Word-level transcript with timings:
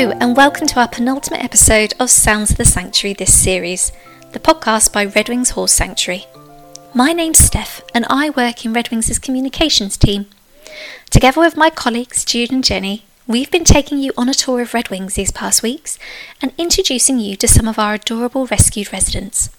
Hello, 0.00 0.16
and 0.18 0.34
welcome 0.34 0.66
to 0.66 0.80
our 0.80 0.88
penultimate 0.88 1.44
episode 1.44 1.92
of 2.00 2.08
Sounds 2.08 2.50
of 2.50 2.56
the 2.56 2.64
Sanctuary 2.64 3.12
this 3.12 3.38
series, 3.38 3.92
the 4.32 4.38
podcast 4.38 4.94
by 4.94 5.04
Red 5.04 5.28
Wings 5.28 5.50
Horse 5.50 5.74
Sanctuary. 5.74 6.24
My 6.94 7.12
name's 7.12 7.38
Steph, 7.38 7.82
and 7.94 8.06
I 8.08 8.30
work 8.30 8.64
in 8.64 8.72
Red 8.72 8.88
Wings' 8.88 9.18
communications 9.18 9.98
team. 9.98 10.24
Together 11.10 11.42
with 11.42 11.54
my 11.54 11.68
colleagues 11.68 12.24
Jude 12.24 12.50
and 12.50 12.64
Jenny, 12.64 13.04
we've 13.26 13.50
been 13.50 13.62
taking 13.62 13.98
you 13.98 14.14
on 14.16 14.30
a 14.30 14.32
tour 14.32 14.62
of 14.62 14.72
Red 14.72 14.88
Wings 14.88 15.16
these 15.16 15.32
past 15.32 15.62
weeks 15.62 15.98
and 16.40 16.54
introducing 16.56 17.18
you 17.18 17.36
to 17.36 17.46
some 17.46 17.68
of 17.68 17.78
our 17.78 17.92
adorable 17.92 18.46
rescued 18.46 18.94
residents. 18.94 19.50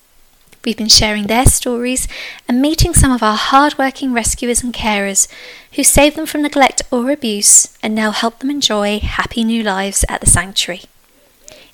We've 0.64 0.78
been 0.78 0.90
sharing 0.90 1.26
their 1.26 1.48
stories 1.48 2.08
and 2.48 2.62
meeting 2.62 2.94
some 2.94 3.12
of 3.12 3.24
our 3.24 3.36
hard-working 3.36 4.14
rescuers 4.14 4.62
and 4.62 4.72
carers 4.72 5.28
who 5.74 5.84
saved 5.84 6.16
them 6.16 6.28
from 6.28 6.44
neglect 6.44 6.84
or 6.92 7.10
abuse 7.10 7.76
and 7.82 7.96
now 7.96 8.12
help 8.12 8.40
them 8.40 8.52
enjoy 8.52 9.00
happy 9.00 9.44
new 9.44 9.64
lives 9.64 10.06
at 10.08 10.22
the 10.22 10.28
sanctuary. 10.28 10.84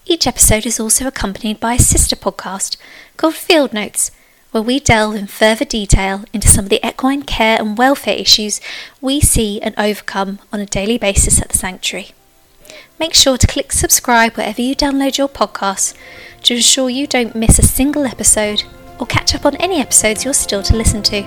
Each 0.05 0.26
episode 0.26 0.66
is 0.66 0.80
also 0.80 1.05
accompanied 1.05 1.59
by 1.59 1.73
a 1.73 1.80
sister 1.80 2.16
podcast 2.16 2.78
called 3.18 3.36
Field 3.36 3.73
Notes, 3.73 4.09
where 4.52 4.64
we 4.64 4.80
delve 4.80 5.16
in 5.16 5.28
further 5.28 5.66
detail 5.66 6.23
into 6.31 6.48
some 6.48 6.64
of 6.64 6.70
the 6.70 6.80
equine 6.88 7.23
care 7.23 7.59
and 7.59 7.78
welfare 7.78 8.16
issues 8.16 8.62
we 9.02 9.20
see 9.20 9.59
and 9.62 9.76
overcome 9.78 10.40
on 10.54 10.62
a 10.62 10.66
daily 10.66 10.98
basis 10.98 11.42
at 11.42 11.50
the 11.50 11.58
sanctuary. 11.58 12.12
Make 12.98 13.14
sure 13.14 13.38
to 13.38 13.48
click 13.48 13.73
subscribe 13.73 14.38
wherever 14.38 14.62
you 14.62 14.78
download 14.78 15.17
your 15.17 15.28
podcasts 15.28 15.94
to 16.44 16.56
ensure 16.56 16.90
you 16.90 17.06
don't 17.06 17.36
miss 17.36 17.59
a 17.59 17.64
single 17.64 18.06
episode 18.06 18.64
or 19.00 19.06
catch 19.06 19.36
up 19.36 19.46
on 19.46 19.56
any 19.58 19.80
episodes 19.80 20.24
you're 20.26 20.34
still 20.34 20.64
to 20.64 20.76
listen 20.76 21.02
to. 21.04 21.24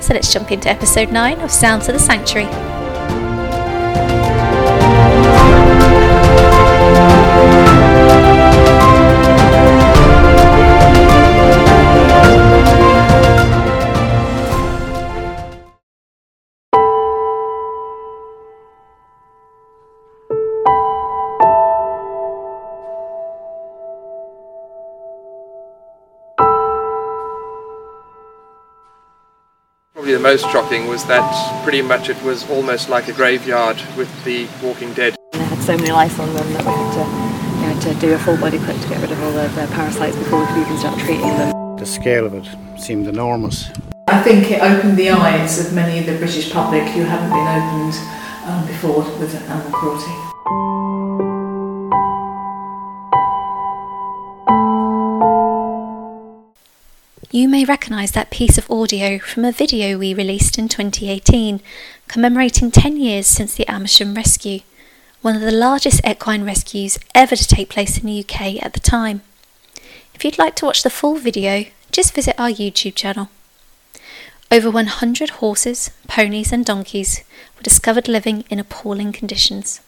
So 0.00 0.14
let's 0.14 0.32
jump 0.32 0.52
into 0.52 0.68
episode 0.68 1.10
9 1.10 1.40
of 1.40 1.50
Sounds 1.50 1.88
of 1.88 1.94
the 1.94 2.00
Sanctuary. 2.00 2.85
The 30.16 30.22
most 30.22 30.48
shocking 30.50 30.86
was 30.86 31.04
that 31.04 31.62
pretty 31.62 31.82
much 31.82 32.08
it 32.08 32.20
was 32.22 32.48
almost 32.48 32.88
like 32.88 33.06
a 33.06 33.12
graveyard 33.12 33.76
with 33.98 34.08
the 34.24 34.48
Walking 34.62 34.90
Dead. 34.94 35.14
They 35.32 35.44
had 35.44 35.62
so 35.62 35.76
many 35.76 35.92
lice 35.92 36.18
on 36.18 36.32
them 36.32 36.52
that 36.54 36.64
we 36.64 36.72
had 36.72 36.92
to, 36.94 37.58
we 37.58 37.62
had 37.64 37.82
to 37.82 38.00
do 38.00 38.14
a 38.14 38.18
full 38.18 38.38
body 38.38 38.56
clip 38.56 38.80
to 38.80 38.88
get 38.88 39.02
rid 39.02 39.12
of 39.12 39.22
all 39.22 39.32
the, 39.32 39.46
the 39.48 39.66
parasites 39.74 40.16
before 40.16 40.40
we 40.40 40.46
could 40.46 40.58
even 40.62 40.78
start 40.78 40.98
treating 41.00 41.20
them. 41.20 41.76
The 41.76 41.84
scale 41.84 42.24
of 42.24 42.32
it 42.32 42.48
seemed 42.80 43.08
enormous. 43.08 43.68
I 44.08 44.22
think 44.22 44.50
it 44.50 44.62
opened 44.62 44.96
the 44.96 45.10
eyes 45.10 45.66
of 45.66 45.74
many 45.74 45.98
of 45.98 46.06
the 46.06 46.16
British 46.16 46.50
public 46.50 46.84
who 46.84 47.02
haven't 47.02 47.28
been 47.28 47.46
opened 47.46 47.94
um, 48.46 48.66
before 48.66 49.02
with 49.20 49.34
animal 49.50 49.70
cruelty. 49.70 50.25
You 57.36 57.50
may 57.50 57.66
recognise 57.66 58.12
that 58.12 58.30
piece 58.30 58.56
of 58.56 58.70
audio 58.70 59.18
from 59.18 59.44
a 59.44 59.52
video 59.52 59.98
we 59.98 60.14
released 60.14 60.56
in 60.56 60.68
2018 60.68 61.60
commemorating 62.08 62.70
10 62.70 62.96
years 62.96 63.26
since 63.26 63.54
the 63.54 63.68
Amersham 63.68 64.14
rescue, 64.14 64.60
one 65.20 65.36
of 65.36 65.42
the 65.42 65.52
largest 65.52 66.00
equine 66.02 66.44
rescues 66.44 66.98
ever 67.14 67.36
to 67.36 67.46
take 67.46 67.68
place 67.68 67.98
in 67.98 68.06
the 68.06 68.20
UK 68.20 68.64
at 68.64 68.72
the 68.72 68.80
time. 68.80 69.20
If 70.14 70.24
you'd 70.24 70.38
like 70.38 70.56
to 70.56 70.64
watch 70.64 70.82
the 70.82 70.88
full 70.88 71.16
video, 71.16 71.66
just 71.92 72.14
visit 72.14 72.40
our 72.40 72.48
YouTube 72.48 72.94
channel. 72.94 73.28
Over 74.50 74.70
100 74.70 75.28
horses, 75.28 75.90
ponies, 76.08 76.52
and 76.52 76.64
donkeys 76.64 77.22
were 77.54 77.62
discovered 77.62 78.08
living 78.08 78.46
in 78.48 78.58
appalling 78.58 79.12
conditions. 79.12 79.82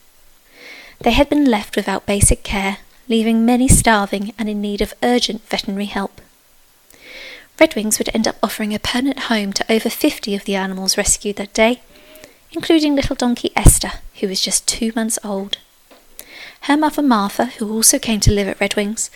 They 1.00 1.12
had 1.12 1.31
been 1.31 1.47
left 1.47 1.77
without 1.77 2.05
basic 2.05 2.43
care, 2.43 2.81
leaving 3.09 3.47
many 3.47 3.69
starving 3.69 4.34
and 4.39 4.50
in 4.50 4.61
need 4.61 4.83
of 4.83 4.93
urgent 5.03 5.49
veterinary 5.49 5.87
help. 5.87 6.21
Red 7.61 7.75
Wings 7.75 7.99
would 7.99 8.11
end 8.15 8.29
up 8.29 8.37
offering 8.41 8.73
a 8.73 8.79
permanent 8.79 9.21
home 9.25 9.53
to 9.53 9.73
over 9.73 9.91
50 9.91 10.35
of 10.37 10.45
the 10.45 10.55
animals 10.55 10.97
rescued 10.97 11.37
that 11.37 11.53
day, 11.53 11.81
including 12.53 12.95
little 12.95 13.17
donkey 13.17 13.51
Esther, 13.57 13.93
who 14.21 14.29
was 14.29 14.41
just 14.41 14.69
two 14.69 14.93
months 14.95 15.19
old. 15.25 15.59
Her 16.63 16.77
mother 16.77 17.03
Martha, 17.03 17.47
who 17.47 17.73
also 17.73 17.99
came 17.99 18.21
to 18.21 18.33
live 18.33 18.47
at 18.47 18.61
Red 18.61 18.77
Wings, 18.77 19.11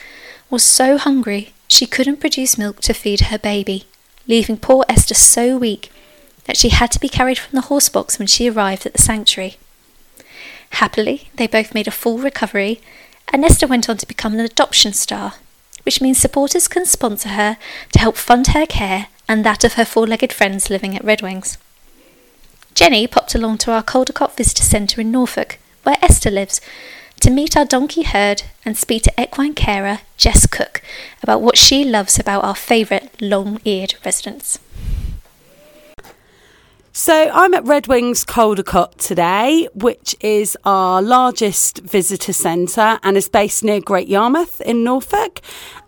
was 0.51 0.65
so 0.65 0.99
hungry 0.99 1.53
she 1.69 1.87
couldn't 1.87 2.21
produce 2.21 2.59
milk 2.59 2.81
to 2.83 2.93
feed 2.93 3.21
her 3.23 3.39
baby, 3.39 3.85
leaving 4.27 4.57
poor 4.57 4.85
Esther 4.89 5.15
so 5.15 5.57
weak 5.57 5.93
that 6.45 6.57
she 6.57 6.71
had 6.71 6.91
to 6.91 7.01
be 7.01 7.09
carried 7.09 7.39
from 7.39 7.55
the 7.55 7.67
horse 7.67 7.89
box 7.89 8.19
when 8.19 8.27
she 8.27 8.51
arrived 8.51 8.87
at 8.87 8.93
the 8.93 9.03
sanctuary. 9.03 9.57
Happily, 10.71 11.31
they 11.37 11.47
both 11.47 11.75
made 11.75 11.87
a 11.87 11.93
full 11.93 12.19
recovery, 12.19 12.81
and 13.29 13.45
Esther 13.45 13.69
went 13.69 13.89
on 13.89 13.97
to 13.99 14.07
become 14.07 14.35
an 14.35 14.41
adoption 14.41 14.93
star 14.93 15.35
which 15.85 16.01
means 16.01 16.19
supporters 16.19 16.69
can 16.69 16.87
sponsor 16.87 17.31
her 17.31 17.57
to 17.93 17.99
help 17.99 18.17
fund 18.17 18.49
her 18.49 18.67
care 18.67 19.09
and 19.29 19.45
that 19.45 19.65
of 19.65 19.75
her 19.75 19.85
four 19.85 20.07
legged 20.07 20.33
friends 20.33 20.71
living 20.71 20.97
at 20.97 21.05
Red 21.05 21.23
Wings. 21.23 21.59
Jenny 22.75 23.07
popped 23.07 23.35
along 23.35 23.59
to 23.59 23.73
our 23.73 23.83
Caldecott 23.83 24.37
Visitor 24.37 24.63
Centre 24.63 25.01
in 25.01 25.11
Norfolk, 25.11 25.59
where 25.83 25.99
Esther 26.03 26.31
lives, 26.31 26.61
to 27.21 27.31
meet 27.31 27.57
our 27.57 27.65
donkey 27.65 28.03
herd 28.03 28.43
and 28.65 28.77
speak 28.77 29.05
to 29.05 29.23
equine 29.23 29.55
carer 29.55 30.01
Jess 30.17 30.47
Cook 30.47 30.83
about 31.23 31.41
what 31.41 31.57
she 31.57 31.85
loves 31.85 32.19
about 32.19 32.45
our 32.45 32.55
favourite 32.55 33.21
long 33.21 33.61
eared 33.65 33.95
residents. 34.05 34.59
So 36.95 37.31
I'm 37.33 37.55
at 37.55 37.65
Red 37.65 37.87
Wings 37.87 38.23
Caldecott 38.23 38.97
today, 38.99 39.67
which 39.73 40.15
is 40.21 40.59
our 40.67 41.01
largest 41.01 41.79
visitor 41.79 42.35
centre 42.35 43.01
and 43.03 43.17
is 43.17 43.31
based 43.31 43.65
near 43.65 43.81
Great 43.81 44.09
Yarmouth 44.09 44.61
in 44.61 44.85
Norfolk. 44.85 45.41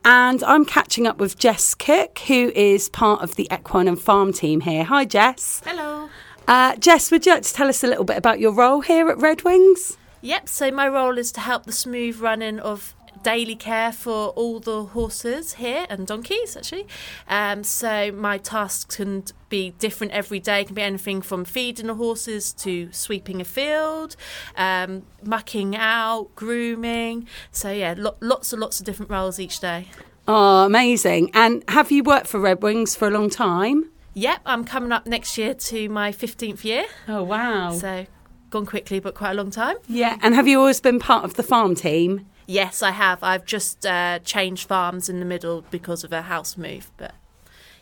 And 0.06 0.42
I'm 0.44 0.64
catching 0.64 1.06
up 1.06 1.18
with 1.18 1.38
Jess 1.38 1.74
Cook, 1.74 2.20
who 2.20 2.50
is 2.54 2.88
part 2.88 3.20
of 3.20 3.34
the 3.34 3.46
equine 3.52 3.86
and 3.86 4.00
farm 4.00 4.32
team 4.32 4.62
here. 4.62 4.84
Hi, 4.84 5.04
Jess. 5.04 5.60
Hello. 5.66 6.08
Uh, 6.48 6.74
Jess, 6.76 7.10
would 7.10 7.26
you 7.26 7.34
like 7.34 7.42
to 7.42 7.52
tell 7.52 7.68
us 7.68 7.84
a 7.84 7.86
little 7.86 8.04
bit 8.04 8.16
about 8.16 8.40
your 8.40 8.52
role 8.52 8.80
here 8.80 9.10
at 9.10 9.18
Red 9.18 9.42
Wings? 9.42 9.98
Yep, 10.22 10.48
so 10.48 10.70
my 10.70 10.88
role 10.88 11.18
is 11.18 11.30
to 11.32 11.40
help 11.40 11.64
the 11.64 11.72
smooth 11.72 12.18
running 12.18 12.58
of 12.58 12.93
daily 13.24 13.56
care 13.56 13.90
for 13.90 14.28
all 14.40 14.60
the 14.60 14.84
horses 14.84 15.54
here 15.54 15.86
and 15.90 16.06
donkeys 16.06 16.56
actually. 16.56 16.86
Um, 17.28 17.64
so 17.64 18.12
my 18.12 18.38
tasks 18.38 18.96
can 18.96 19.24
be 19.48 19.70
different 19.78 20.12
every 20.12 20.38
day. 20.38 20.60
It 20.60 20.66
can 20.66 20.74
be 20.74 20.82
anything 20.82 21.22
from 21.22 21.44
feeding 21.44 21.88
the 21.88 21.94
horses 21.94 22.52
to 22.64 22.92
sweeping 22.92 23.40
a 23.40 23.44
field, 23.44 24.14
um, 24.56 25.02
mucking 25.24 25.74
out, 25.74 26.28
grooming. 26.36 27.26
So 27.50 27.70
yeah, 27.72 27.94
lo- 27.96 28.16
lots 28.20 28.52
and 28.52 28.60
lots 28.60 28.78
of 28.78 28.86
different 28.86 29.10
roles 29.10 29.40
each 29.40 29.58
day. 29.58 29.88
Oh, 30.28 30.64
amazing. 30.64 31.30
And 31.34 31.64
have 31.68 31.90
you 31.90 32.02
worked 32.04 32.28
for 32.28 32.38
Red 32.40 32.62
Wings 32.62 32.94
for 32.94 33.08
a 33.08 33.10
long 33.10 33.28
time? 33.28 33.90
Yep, 34.14 34.40
I'm 34.46 34.64
coming 34.64 34.92
up 34.92 35.06
next 35.06 35.36
year 35.36 35.54
to 35.54 35.88
my 35.88 36.12
15th 36.12 36.62
year. 36.64 36.84
Oh, 37.08 37.22
wow. 37.24 37.72
So 37.72 38.06
gone 38.50 38.64
quickly, 38.64 39.00
but 39.00 39.14
quite 39.14 39.32
a 39.32 39.34
long 39.34 39.50
time. 39.50 39.76
yeah. 39.88 40.16
And 40.22 40.34
have 40.34 40.46
you 40.46 40.60
always 40.60 40.80
been 40.80 40.98
part 41.00 41.24
of 41.24 41.34
the 41.34 41.42
farm 41.42 41.74
team? 41.74 42.26
Yes, 42.46 42.82
I 42.82 42.90
have. 42.90 43.22
I've 43.22 43.46
just 43.46 43.86
uh, 43.86 44.18
changed 44.20 44.68
farms 44.68 45.08
in 45.08 45.18
the 45.18 45.24
middle 45.24 45.64
because 45.70 46.04
of 46.04 46.12
a 46.12 46.22
house 46.22 46.56
move, 46.56 46.90
but 46.96 47.14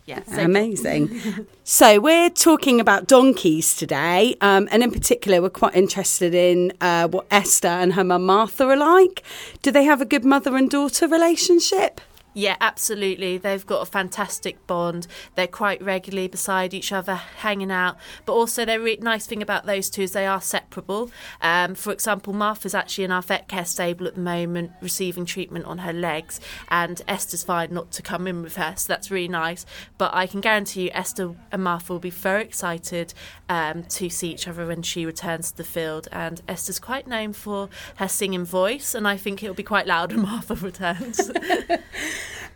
yeah, 0.06 0.23
same- 0.25 0.47
Amazing. 0.47 1.21
so 1.65 2.00
we're 2.00 2.31
talking 2.31 2.81
about 2.81 3.06
donkeys 3.06 3.75
today, 3.76 4.37
um, 4.41 4.69
and 4.70 4.82
in 4.82 4.91
particular, 4.91 5.41
we're 5.41 5.50
quite 5.50 5.75
interested 5.75 6.35
in 6.35 6.73
uh, 6.81 7.09
what 7.09 7.26
Esther 7.31 7.69
and 7.69 7.93
her 7.94 8.05
mum 8.05 8.26
Martha 8.26 8.64
are 8.67 8.76
like. 8.76 9.23
Do 9.62 9.70
they 9.70 9.85
have 9.85 10.00
a 10.00 10.05
good 10.05 10.25
mother 10.25 10.56
and 10.56 10.69
daughter 10.70 11.06
relationship? 11.06 12.00
Yeah, 12.34 12.56
absolutely. 12.61 13.37
They've 13.37 13.67
got 13.67 13.82
a 13.82 13.87
fantastic 13.87 14.67
bond. 14.67 15.06
They're 15.34 15.46
quite 15.46 15.82
regularly 15.82 16.29
beside 16.29 16.73
each 16.73 16.90
other, 16.90 17.17
hanging 17.17 17.70
out. 17.70 17.96
But 18.25 18.32
also, 18.32 18.64
the 18.64 18.81
re- 18.81 18.99
nice 19.00 19.26
thing 19.26 19.43
about 19.43 19.67
those 19.67 19.90
two 19.90 20.02
is 20.02 20.12
they 20.12 20.26
are 20.26 20.40
separable. 20.40 21.11
Um, 21.43 21.75
for 21.75 21.93
example, 21.93 22.32
Martha's 22.32 22.75
actually 22.75 23.05
in 23.05 23.12
our 23.12 23.20
vet 23.20 23.49
care 23.49 23.67
stable 23.67 24.06
at 24.06 24.14
the 24.14 24.20
moment, 24.20 24.73
receiving 24.81 25.26
treatment 25.26 25.67
on 25.67 25.79
her 25.79 25.93
legs, 25.93 26.40
and 26.69 27.02
Esther's 27.06 27.44
fine 27.44 27.75
not 27.75 27.90
to 27.93 28.02
come 28.02 28.26
in 28.26 28.43
with 28.43 28.56
her, 28.56 28.75
so 28.76 28.88
that's 28.88 29.11
really 29.11 29.29
nice. 29.29 29.67
But 29.99 30.14
I 30.14 30.26
can 30.26 30.40
guarantee 30.40 30.84
you, 30.84 30.90
Esther 30.94 31.34
and 31.50 31.62
Martha 31.62 31.93
will 31.93 32.00
be 32.00 32.11
very 32.11 32.43
excited 32.43 33.12
um, 33.50 33.82
to 33.84 34.08
see 34.08 34.31
each 34.31 34.49
other 34.49 34.67
when 34.67 34.82
she 34.82 35.05
returns 35.05 35.50
to 35.50 35.58
the 35.58 35.64
field. 35.64 36.08
And 36.11 36.40
Esther's 36.49 36.79
quite 36.79 37.06
known 37.06 37.34
for 37.34 37.69
her 37.96 38.08
singing 38.08 38.44
voice, 38.44 38.94
and 38.94 39.06
I 39.06 39.19
think 39.19 39.43
it'll 39.43 39.55
be 39.55 39.62
quite 39.62 39.87
loud 39.87 40.12
when 40.12 40.23
Martha 40.31 40.55
returns. 40.55 41.31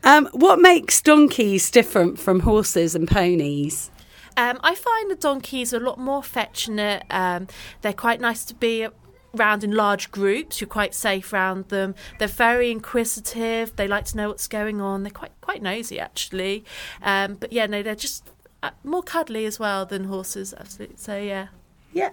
Um, 0.06 0.28
what 0.32 0.60
makes 0.60 1.02
donkeys 1.02 1.68
different 1.68 2.20
from 2.20 2.40
horses 2.40 2.94
and 2.94 3.08
ponies? 3.08 3.90
Um, 4.36 4.60
I 4.62 4.76
find 4.76 5.10
the 5.10 5.16
donkeys 5.16 5.74
are 5.74 5.78
a 5.78 5.80
lot 5.80 5.98
more 5.98 6.18
affectionate. 6.18 7.02
Um, 7.10 7.48
they're 7.82 7.92
quite 7.92 8.20
nice 8.20 8.44
to 8.44 8.54
be 8.54 8.86
around 9.34 9.64
in 9.64 9.72
large 9.72 10.12
groups. 10.12 10.60
You're 10.60 10.68
quite 10.68 10.94
safe 10.94 11.32
around 11.32 11.70
them. 11.70 11.96
They're 12.20 12.28
very 12.28 12.70
inquisitive. 12.70 13.74
They 13.74 13.88
like 13.88 14.04
to 14.06 14.16
know 14.16 14.28
what's 14.28 14.46
going 14.46 14.80
on. 14.80 15.02
They're 15.02 15.10
quite 15.10 15.32
quite 15.40 15.60
nosy 15.60 15.98
actually. 15.98 16.64
Um, 17.02 17.34
but 17.34 17.52
yeah, 17.52 17.66
no, 17.66 17.82
they're 17.82 17.96
just 17.96 18.30
uh, 18.62 18.70
more 18.84 19.02
cuddly 19.02 19.44
as 19.44 19.58
well 19.58 19.86
than 19.86 20.04
horses. 20.04 20.54
Absolutely. 20.56 20.98
So 20.98 21.18
yeah. 21.18 21.48
Yeah. 21.92 22.10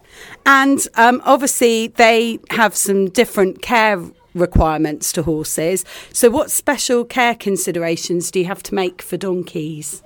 And 0.47 0.87
um, 0.95 1.21
obviously, 1.25 1.87
they 1.87 2.39
have 2.49 2.75
some 2.75 3.09
different 3.09 3.61
care 3.61 4.01
requirements 4.33 5.11
to 5.13 5.23
horses. 5.23 5.85
So, 6.11 6.29
what 6.29 6.51
special 6.51 7.05
care 7.05 7.35
considerations 7.35 8.31
do 8.31 8.39
you 8.39 8.45
have 8.45 8.63
to 8.63 8.75
make 8.75 9.01
for 9.01 9.17
donkeys? 9.17 10.03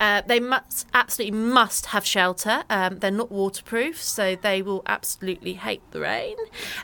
Uh, 0.00 0.22
they 0.26 0.40
must 0.40 0.86
absolutely 0.92 1.38
must 1.38 1.86
have 1.86 2.04
shelter. 2.04 2.64
Um, 2.68 2.98
they're 2.98 3.10
not 3.10 3.30
waterproof, 3.30 4.02
so 4.02 4.36
they 4.36 4.62
will 4.62 4.82
absolutely 4.86 5.54
hate 5.54 5.82
the 5.92 6.00
rain. 6.00 6.36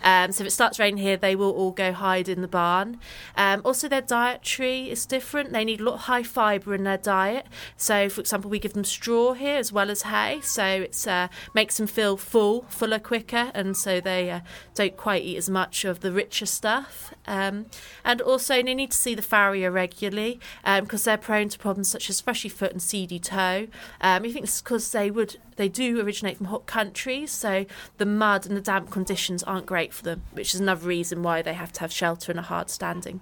Um, 0.02 0.32
so 0.32 0.42
if 0.42 0.48
it 0.48 0.52
starts 0.52 0.78
raining 0.78 1.02
here, 1.02 1.16
they 1.16 1.36
will 1.36 1.50
all 1.50 1.72
go 1.72 1.92
hide 1.92 2.28
in 2.28 2.40
the 2.40 2.48
barn. 2.48 2.98
Um, 3.36 3.62
also, 3.64 3.88
their 3.88 4.00
dietary 4.00 4.90
is 4.90 5.06
different. 5.06 5.52
They 5.52 5.64
need 5.64 5.80
a 5.80 5.84
lot 5.84 5.94
of 5.94 6.00
high 6.00 6.22
fibre 6.22 6.74
in 6.74 6.84
their 6.84 6.98
diet. 6.98 7.46
So, 7.76 8.08
for 8.08 8.20
example, 8.20 8.50
we 8.50 8.58
give 8.58 8.72
them 8.72 8.84
straw 8.84 9.32
here 9.34 9.56
as 9.56 9.72
well 9.72 9.90
as 9.90 10.02
hay. 10.02 10.40
So 10.42 10.64
it 10.64 11.06
uh, 11.06 11.28
makes 11.54 11.76
them 11.76 11.86
feel 11.86 12.16
full, 12.16 12.62
fuller 12.68 12.98
quicker, 12.98 13.50
and 13.54 13.76
so 13.76 14.00
they 14.00 14.30
uh, 14.30 14.40
don't 14.74 14.96
quite 14.96 15.22
eat 15.22 15.36
as 15.36 15.50
much 15.50 15.84
of 15.84 16.00
the 16.00 16.12
richer 16.12 16.46
stuff. 16.46 17.12
Um, 17.31 17.67
and 18.05 18.21
also, 18.21 18.55
they 18.55 18.75
need 18.75 18.91
to 18.91 18.97
see 18.97 19.15
the 19.15 19.23
farrier 19.23 19.71
regularly 19.71 20.41
because 20.65 21.06
um, 21.06 21.11
they're 21.11 21.17
prone 21.17 21.49
to 21.50 21.59
problems 21.59 21.88
such 21.88 22.11
as 22.11 22.21
fleshy 22.21 22.49
foot 22.49 22.73
and 22.73 22.82
seedy 22.82 23.21
toe. 23.21 23.69
Um, 24.00 24.25
I 24.25 24.32
think 24.32 24.44
it's 24.44 24.61
because 24.61 24.91
they 24.91 25.12
would 25.12 25.37
they 25.55 25.69
do 25.69 26.00
originate 26.00 26.38
from 26.38 26.47
hot 26.47 26.67
countries, 26.67 27.31
so 27.31 27.67
the 27.99 28.06
mud 28.06 28.47
and 28.47 28.56
the 28.56 28.61
damp 28.61 28.91
conditions 28.91 29.44
aren't 29.44 29.67
great 29.67 29.93
for 29.93 30.03
them, 30.03 30.23
which 30.32 30.55
is 30.55 30.61
another 30.61 30.88
reason 30.88 31.23
why 31.23 31.41
they 31.41 31.55
have 31.55 31.73
to 31.75 31.81
have 31.81 31.93
shelter 31.93 32.32
and 32.32 32.41
a 32.41 32.43
hard 32.43 32.69
standing. 32.69 33.21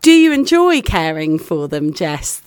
Do 0.00 0.12
you 0.12 0.32
enjoy 0.32 0.80
caring 0.80 1.38
for 1.38 1.68
them, 1.68 1.92
Jess? 1.92 2.40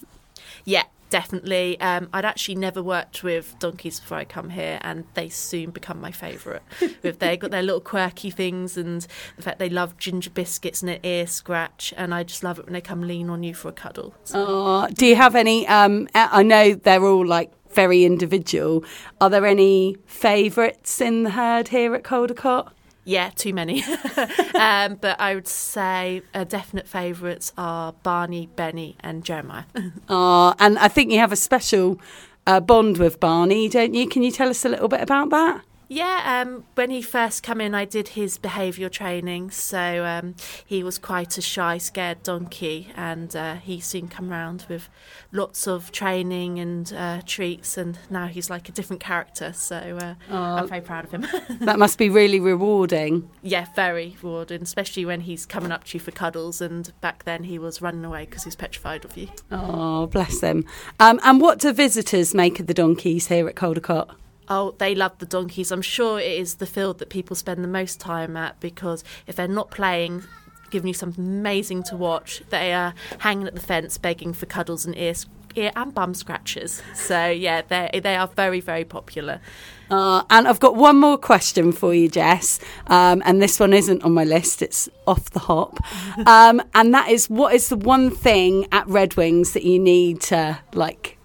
Yeah, 0.66 0.86
definitely. 1.10 1.80
Um, 1.80 2.10
I'd 2.14 2.26
actually 2.26 2.56
never 2.56 2.82
worked 2.82 3.24
with 3.24 3.58
donkeys 3.60 4.00
before 4.00 4.18
I 4.18 4.26
come 4.26 4.50
here, 4.50 4.80
and 4.82 5.06
they 5.14 5.30
soon 5.30 5.72
become 5.72 6.00
my 6.00 6.12
favourite. 6.12 6.62
With 7.04 7.20
they 7.20 7.38
got 7.38 7.52
their 7.52 7.64
little 7.64 7.82
quirky 7.82 8.30
things, 8.30 8.78
and 8.78 9.06
the 9.36 9.42
fact 9.42 9.60
they 9.60 9.70
love 9.70 9.98
ginger 9.98 10.30
biscuits 10.30 10.82
and 10.82 10.92
an 10.92 11.00
ear 11.04 11.28
scratch, 11.28 11.94
and 11.98 12.14
I 12.14 12.24
just 12.24 12.44
love 12.44 12.60
it 12.60 12.66
when 12.66 12.74
they 12.74 12.82
come 12.82 13.02
lean 13.02 13.30
on 13.30 13.44
you 13.44 13.54
for 13.54 13.70
a 13.70 13.74
cuddle. 13.74 14.14
So. 14.24 14.46
Oh, 14.48 14.88
do 14.94 15.06
you 15.06 15.16
have 15.16 15.36
any? 15.36 15.68
Um, 15.68 16.08
I 16.14 16.44
know 16.44 16.74
they're 16.74 17.04
all 17.06 17.26
like 17.26 17.52
very 17.72 18.06
individual. 18.06 18.84
Are 19.22 19.30
there 19.30 19.46
any 19.46 19.98
favourites 20.06 21.00
in 21.02 21.24
the 21.24 21.32
herd 21.32 21.68
here 21.70 21.94
at 21.94 22.04
Caldecott? 22.04 22.72
Yeah, 23.08 23.30
too 23.30 23.54
many. 23.54 23.84
um, 24.56 24.96
but 24.96 25.16
I 25.18 25.34
would 25.34 25.48
say 25.48 26.24
uh, 26.34 26.44
definite 26.44 26.90
favourites 26.90 27.54
are 27.58 27.94
Barney, 28.04 28.50
Benny, 28.58 28.98
and 29.00 29.24
Jeremiah. 29.24 29.64
oh, 30.10 30.54
and 30.60 30.78
I 30.78 30.90
think 30.90 31.14
you 31.14 31.20
have 31.20 31.32
a 31.32 31.38
special 31.38 32.02
uh, 32.46 32.60
bond 32.60 32.98
with 32.98 33.22
Barney, 33.22 33.70
don't 33.70 33.94
you? 33.94 34.10
Can 34.10 34.24
you 34.24 34.32
tell 34.32 34.50
us 34.50 34.66
a 34.66 34.70
little 34.70 34.90
bit 34.90 35.00
about 35.00 35.30
that? 35.30 35.62
Yeah, 35.90 36.44
um, 36.46 36.66
when 36.76 36.90
he 36.90 37.02
first 37.02 37.44
came 37.44 37.62
in, 37.62 37.74
I 37.74 37.86
did 37.86 38.10
his 38.10 38.38
behavioural 38.38 38.92
training. 38.92 39.52
So 39.52 40.06
um, 40.06 40.36
he 40.66 40.84
was 40.84 40.98
quite 40.98 41.38
a 41.38 41.42
shy, 41.42 41.78
scared 41.78 42.24
donkey, 42.24 42.90
and 42.96 43.34
uh, 43.36 43.56
he 43.56 43.80
soon 43.80 44.08
come 44.08 44.30
round 44.30 44.66
with 44.68 44.90
lots 45.32 45.68
of 45.68 45.92
training 45.92 46.60
and 46.60 46.92
uh, 46.94 47.22
treats, 47.26 47.78
and 47.78 47.98
now 48.10 48.28
he's 48.28 48.50
like 48.50 48.68
a 48.68 48.72
different 48.72 49.02
character. 49.02 49.54
So 49.54 49.98
uh, 50.02 50.16
oh, 50.30 50.36
I'm 50.38 50.68
very 50.68 50.82
proud 50.82 51.06
of 51.06 51.12
him. 51.12 51.26
that 51.62 51.80
must 51.80 51.98
be 51.98 52.10
really 52.10 52.40
rewarding. 52.40 53.30
Yeah, 53.42 53.68
very 53.76 54.18
rewarding, 54.22 54.64
especially 54.64 55.06
when 55.06 55.22
he's 55.22 55.46
coming 55.46 55.72
up 55.72 55.86
to 55.86 55.98
you 55.98 56.00
for 56.00 56.12
cuddles. 56.12 56.60
And 56.60 56.92
back 57.00 57.24
then 57.24 57.44
he 57.44 57.58
was 57.58 57.82
running 57.82 58.04
away 58.04 58.26
because 58.26 58.44
he's 58.44 58.56
petrified 58.56 59.06
of 59.06 59.16
you. 59.16 59.30
Oh, 59.52 60.08
bless 60.08 60.42
him. 60.42 60.66
Um, 61.00 61.20
and 61.24 61.40
what 61.40 61.60
do 61.60 61.72
visitors 61.72 62.34
make 62.34 62.60
of 62.60 62.68
the 62.68 62.74
donkeys 62.74 63.28
here 63.28 63.48
at 63.48 63.56
Caldecott? 63.56 64.14
Oh, 64.50 64.76
they 64.78 64.96
love 64.96 65.18
the 65.20 65.26
donkeys. 65.26 65.72
I'm 65.72 65.82
sure 65.82 66.20
it 66.20 66.32
is 66.32 66.56
the 66.56 66.66
field 66.66 67.00
that 67.00 67.10
people 67.10 67.36
spend 67.36 67.64
the 67.64 67.68
most 67.68 68.00
time 68.00 68.38
at 68.38 68.60
because 68.60 69.04
if 69.26 69.36
they're 69.36 69.48
not 69.48 69.72
playing, 69.72 70.24
giving 70.70 70.88
you 70.88 70.94
something 70.94 71.24
amazing 71.24 71.84
to 71.84 71.98
watch, 71.98 72.44
they 72.50 72.74
are 72.74 72.94
hanging 73.20 73.48
at 73.48 73.56
the 73.56 73.62
fence 73.62 73.98
begging 73.98 74.34
for 74.34 74.46
cuddles 74.46 74.86
and 74.86 74.98
ear, 74.98 75.14
ear 75.56 75.72
and 75.76 75.94
bum 75.94 76.14
scratches. 76.14 76.82
So 76.96 77.28
yeah, 77.28 77.62
they 77.62 78.00
they 78.02 78.16
are 78.16 78.28
very 78.28 78.62
very 78.62 78.86
popular. 78.86 79.42
Uh, 79.90 80.24
and 80.30 80.48
I've 80.48 80.60
got 80.60 80.76
one 80.76 80.98
more 80.98 81.18
question 81.18 81.72
for 81.72 81.94
you, 81.94 82.10
Jess. 82.10 82.60
Um, 82.88 83.22
and 83.26 83.42
this 83.42 83.60
one 83.60 83.74
isn't 83.74 84.04
on 84.04 84.14
my 84.14 84.24
list; 84.24 84.62
it's 84.62 84.90
off 85.06 85.30
the 85.32 85.40
hop. 85.40 85.80
Um, 86.26 86.62
and 86.74 86.94
that 86.94 87.10
is, 87.10 87.30
what 87.30 87.54
is 87.54 87.70
the 87.70 87.78
one 87.78 88.10
thing 88.10 88.68
at 88.72 88.88
Red 88.88 89.16
Wings 89.16 89.54
that 89.54 89.64
you 89.64 89.78
need 89.80 90.20
to 90.22 90.60
like 90.74 91.18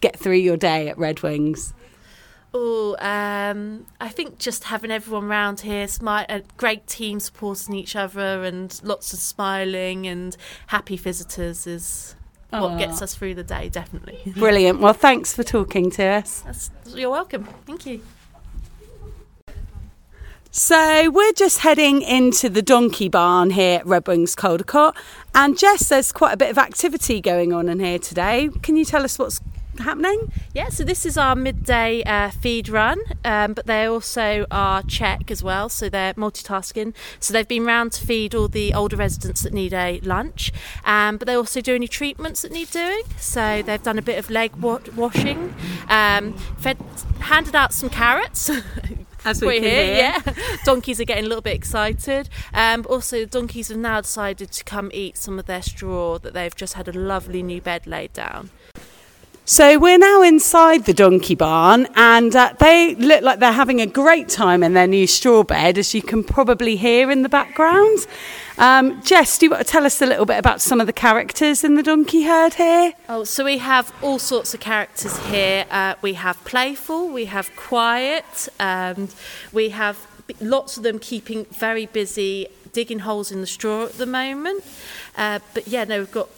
get 0.00 0.18
through 0.18 0.36
your 0.36 0.56
day 0.56 0.88
at 0.88 0.98
Red 0.98 1.22
Wings? 1.22 1.72
Oh, 2.52 2.96
um, 2.98 3.86
I 4.00 4.08
think 4.08 4.38
just 4.38 4.64
having 4.64 4.90
everyone 4.90 5.24
around 5.24 5.60
here, 5.60 5.86
smile, 5.86 6.26
a 6.28 6.42
great 6.56 6.86
team 6.88 7.20
supporting 7.20 7.74
each 7.74 7.94
other, 7.94 8.42
and 8.44 8.78
lots 8.82 9.12
of 9.12 9.20
smiling 9.20 10.06
and 10.06 10.36
happy 10.66 10.96
visitors 10.96 11.66
is 11.66 12.16
what 12.50 12.78
gets 12.78 13.00
us 13.00 13.14
through 13.14 13.34
the 13.36 13.44
day. 13.44 13.68
Definitely. 13.68 14.32
Brilliant. 14.36 14.80
Well, 14.80 14.92
thanks 14.92 15.32
for 15.32 15.44
talking 15.44 15.90
to 15.92 16.04
us. 16.04 16.40
That's, 16.40 16.70
you're 16.88 17.10
welcome. 17.10 17.44
Thank 17.66 17.86
you. 17.86 18.02
So 20.52 21.08
we're 21.10 21.32
just 21.32 21.60
heading 21.60 22.02
into 22.02 22.48
the 22.48 22.62
donkey 22.62 23.08
barn 23.08 23.50
here 23.50 23.78
at 23.78 23.86
Red 23.86 24.08
Wings 24.08 24.34
Caldecott, 24.34 24.96
and 25.32 25.56
Jess, 25.56 25.88
there's 25.88 26.10
quite 26.10 26.32
a 26.32 26.36
bit 26.36 26.50
of 26.50 26.58
activity 26.58 27.20
going 27.20 27.52
on 27.52 27.68
in 27.68 27.78
here 27.78 28.00
today. 28.00 28.48
Can 28.60 28.74
you 28.74 28.84
tell 28.84 29.04
us 29.04 29.16
what's 29.16 29.40
happening? 29.80 30.32
Yeah, 30.54 30.68
so 30.68 30.84
this 30.84 31.04
is 31.06 31.16
our 31.16 31.34
midday 31.34 32.02
uh, 32.04 32.30
feed 32.30 32.68
run, 32.68 32.98
um, 33.24 33.54
but 33.54 33.66
they 33.66 33.84
also 33.84 34.46
are 34.50 34.82
check 34.82 35.30
as 35.30 35.42
well, 35.42 35.68
so 35.68 35.88
they're 35.88 36.14
multitasking. 36.14 36.94
So 37.18 37.32
they've 37.32 37.46
been 37.46 37.64
round 37.64 37.92
to 37.92 38.06
feed 38.06 38.34
all 38.34 38.48
the 38.48 38.74
older 38.74 38.96
residents 38.96 39.42
that 39.42 39.52
need 39.52 39.72
a 39.72 40.00
lunch, 40.00 40.52
um, 40.84 41.16
but 41.16 41.26
they 41.26 41.34
also 41.34 41.60
do 41.60 41.74
any 41.74 41.88
treatments 41.88 42.42
that 42.42 42.52
need 42.52 42.70
doing. 42.70 43.02
So 43.18 43.62
they've 43.62 43.82
done 43.82 43.98
a 43.98 44.02
bit 44.02 44.18
of 44.18 44.30
leg 44.30 44.56
wa- 44.56 44.80
washing, 44.96 45.54
um, 45.88 46.34
fed, 46.58 46.78
handed 47.20 47.54
out 47.54 47.72
some 47.72 47.90
carrots. 47.90 48.50
As 49.22 49.42
we 49.42 49.60
here, 49.60 49.84
hear. 49.84 49.94
yeah. 49.96 50.56
donkeys 50.64 50.98
are 50.98 51.04
getting 51.04 51.24
a 51.24 51.28
little 51.28 51.42
bit 51.42 51.54
excited. 51.54 52.30
Um, 52.54 52.86
also, 52.88 53.26
donkeys 53.26 53.68
have 53.68 53.76
now 53.76 54.00
decided 54.00 54.50
to 54.52 54.64
come 54.64 54.90
eat 54.94 55.18
some 55.18 55.38
of 55.38 55.44
their 55.44 55.60
straw 55.60 56.18
that 56.18 56.32
they've 56.32 56.54
just 56.54 56.72
had 56.72 56.88
a 56.88 56.92
lovely 56.92 57.42
new 57.42 57.60
bed 57.60 57.86
laid 57.86 58.14
down. 58.14 58.48
So 59.50 59.80
we're 59.80 59.98
now 59.98 60.22
inside 60.22 60.84
the 60.84 60.94
donkey 60.94 61.34
barn, 61.34 61.88
and 61.96 62.36
uh, 62.36 62.54
they 62.60 62.94
look 62.94 63.22
like 63.22 63.40
they're 63.40 63.50
having 63.50 63.80
a 63.80 63.86
great 63.86 64.28
time 64.28 64.62
in 64.62 64.74
their 64.74 64.86
new 64.86 65.08
straw 65.08 65.42
bed, 65.42 65.76
as 65.76 65.92
you 65.92 66.02
can 66.02 66.22
probably 66.22 66.76
hear 66.76 67.10
in 67.10 67.22
the 67.22 67.28
background. 67.28 68.06
Um, 68.58 69.02
Jess, 69.02 69.38
do 69.38 69.46
you 69.46 69.50
want 69.50 69.66
to 69.66 69.68
tell 69.68 69.84
us 69.84 70.00
a 70.00 70.06
little 70.06 70.24
bit 70.24 70.38
about 70.38 70.60
some 70.60 70.80
of 70.80 70.86
the 70.86 70.92
characters 70.92 71.64
in 71.64 71.74
the 71.74 71.82
donkey 71.82 72.22
herd 72.22 72.54
here? 72.54 72.92
Oh, 73.08 73.24
so 73.24 73.44
we 73.44 73.58
have 73.58 73.92
all 74.04 74.20
sorts 74.20 74.54
of 74.54 74.60
characters 74.60 75.18
here. 75.26 75.66
Uh, 75.68 75.96
we 76.00 76.14
have 76.14 76.42
playful, 76.44 77.08
we 77.08 77.24
have 77.24 77.50
quiet, 77.56 78.48
and 78.60 79.12
we 79.52 79.70
have 79.70 80.06
lots 80.40 80.76
of 80.76 80.84
them 80.84 81.00
keeping 81.00 81.46
very 81.46 81.86
busy 81.86 82.46
digging 82.72 83.00
holes 83.00 83.32
in 83.32 83.40
the 83.40 83.48
straw 83.48 83.86
at 83.86 83.94
the 83.94 84.06
moment. 84.06 84.62
Uh, 85.16 85.40
but 85.54 85.66
yeah, 85.66 85.82
no, 85.82 85.98
we've 85.98 86.12
got 86.12 86.28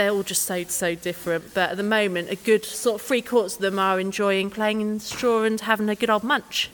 they're 0.00 0.10
all 0.10 0.22
just 0.22 0.44
so 0.44 0.64
so 0.64 0.94
different. 0.94 1.52
But 1.52 1.70
at 1.70 1.76
the 1.76 1.82
moment, 1.82 2.30
a 2.30 2.36
good 2.36 2.64
sort 2.64 3.00
of 3.00 3.06
three 3.06 3.20
quarters 3.20 3.56
of 3.56 3.60
them 3.60 3.78
are 3.78 4.00
enjoying 4.00 4.48
playing 4.48 4.80
in 4.80 4.98
straw 4.98 5.42
and 5.42 5.60
having 5.60 5.90
a 5.90 5.94
good 5.94 6.08
old 6.08 6.24
munch. 6.24 6.70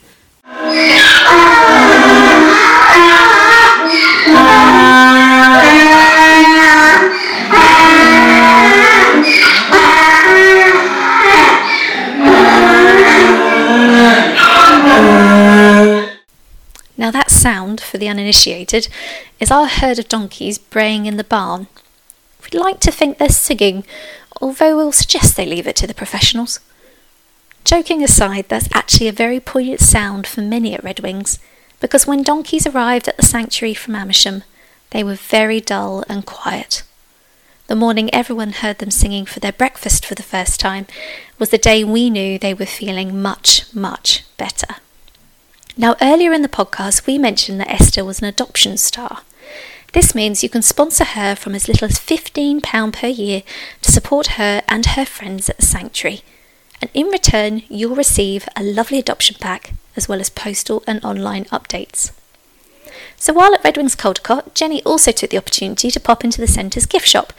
Now, 16.99 17.11
that 17.11 17.31
sound, 17.31 17.81
for 17.81 17.99
the 17.99 18.09
uninitiated, 18.09 18.89
is 19.41 19.51
our 19.51 19.67
herd 19.67 19.99
of 19.99 20.09
donkeys 20.09 20.59
braying 20.59 21.07
in 21.07 21.17
the 21.17 21.25
barn 21.25 21.67
We'd 22.53 22.59
like 22.59 22.81
to 22.81 22.93
think 22.93 23.19
they're 23.19 23.29
singing, 23.29 23.85
although 24.41 24.77
we'll 24.77 24.93
suggest 24.93 25.37
they 25.37 25.47
leave 25.47 25.67
it 25.67 25.77
to 25.77 25.87
the 25.87 25.95
professionals. 25.95 26.61
Joking 27.65 28.05
aside, 28.05 28.47
that's 28.49 28.69
actually 28.73 29.09
a 29.09 29.13
very 29.13 29.41
poignant 29.41 29.81
sound 29.81 30.27
for 30.27 30.41
many 30.41 30.75
at 30.75 30.85
Red 30.85 31.01
Wings, 31.01 31.41
because 31.81 32.07
when 32.07 32.23
donkeys 32.23 32.67
arrived 32.67 33.09
at 33.09 33.17
the 33.17 33.25
sanctuary 33.25 33.75
from 33.75 33.97
Amersham, 33.97 34.45
they 34.91 35.03
were 35.03 35.15
very 35.15 35.61
dull 35.61 36.05
and 36.09 36.25
quiet. 36.25 36.85
The 37.67 37.75
morning 37.75 38.09
everyone 38.15 38.53
heard 38.53 38.79
them 38.79 38.93
singing 38.93 39.27
for 39.27 39.41
their 39.41 39.53
breakfast 39.53 40.07
for 40.07 40.15
the 40.15 40.23
first 40.23 40.61
time 40.61 40.87
was 41.41 41.51
the 41.51 41.59
day 41.59 41.83
we 41.83 42.09
knew 42.09 42.39
they 42.39 42.55
were 42.55 42.67
feeling 42.67 43.21
much, 43.21 43.75
much 43.75 44.23
better. 44.37 44.77
Now, 45.77 45.97
earlier 46.01 46.33
in 46.33 46.43
the 46.43 46.49
podcast, 46.49 47.07
we 47.07 47.19
mentioned 47.19 47.61
that 47.61 47.71
Esther 47.71 48.05
was 48.05 48.21
an 48.21 48.27
adoption 48.27 48.77
star. 48.77 49.23
This 49.97 50.15
means 50.15 50.43
you 50.43 50.51
can 50.51 50.61
sponsor 50.61 51.05
her 51.05 51.35
from 51.35 51.55
as 51.55 51.69
little 51.69 51.87
as 51.87 51.99
£15 51.99 52.93
per 52.93 53.07
year 53.07 53.43
to 53.81 53.91
support 53.91 54.27
her 54.37 54.61
and 54.69 54.85
her 54.85 55.07
friends 55.07 55.49
at 55.49 55.57
the 55.57 55.63
sanctuary. 55.63 56.21
And 56.83 56.91
in 56.93 57.07
return, 57.07 57.63
you'll 57.71 57.97
receive 57.97 58.47
a 58.55 58.63
lovely 58.63 58.99
adoption 58.99 59.37
pack 59.41 59.73
as 59.97 60.07
well 60.07 60.21
as 60.21 60.29
postal 60.29 60.85
and 60.87 61.03
online 61.03 61.47
updates. 61.47 62.13
So 63.17 63.33
while 63.33 63.55
at 63.55 63.65
Red 63.65 63.79
Wings 63.79 63.97
Caldecott, 63.97 64.53
Jenny 64.53 64.83
also 64.83 65.13
took 65.13 65.31
the 65.31 65.39
opportunity 65.39 65.91
to 65.91 65.99
pop 65.99 66.23
into 66.25 66.43
the 66.43 66.47
centre's 66.47 66.85
gift 66.85 67.09
shop 67.09 67.33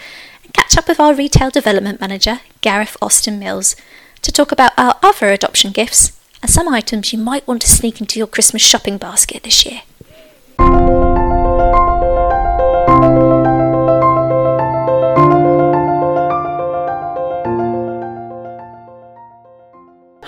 and 0.44 0.52
catch 0.56 0.76
up 0.80 0.88
with 0.88 1.00
our 1.00 1.14
retail 1.14 1.52
development 1.52 2.02
manager, 2.02 2.40
Gareth 2.62 2.98
Austin 3.04 3.38
Mills, 3.38 3.76
to 4.24 4.32
talk 4.32 4.52
about 4.52 4.72
our 4.80 4.96
other 5.04 5.28
adoption 5.30 5.72
gifts 5.72 6.20
and 6.42 6.50
some 6.50 6.68
items 6.68 7.14
you 7.14 7.20
might 7.20 7.48
want 7.48 7.62
to 7.62 7.70
sneak 7.70 8.02
into 8.02 8.18
your 8.18 8.26
Christmas 8.26 8.64
shopping 8.64 8.98
basket 8.98 9.44
this 9.44 9.64
year. 9.64 9.84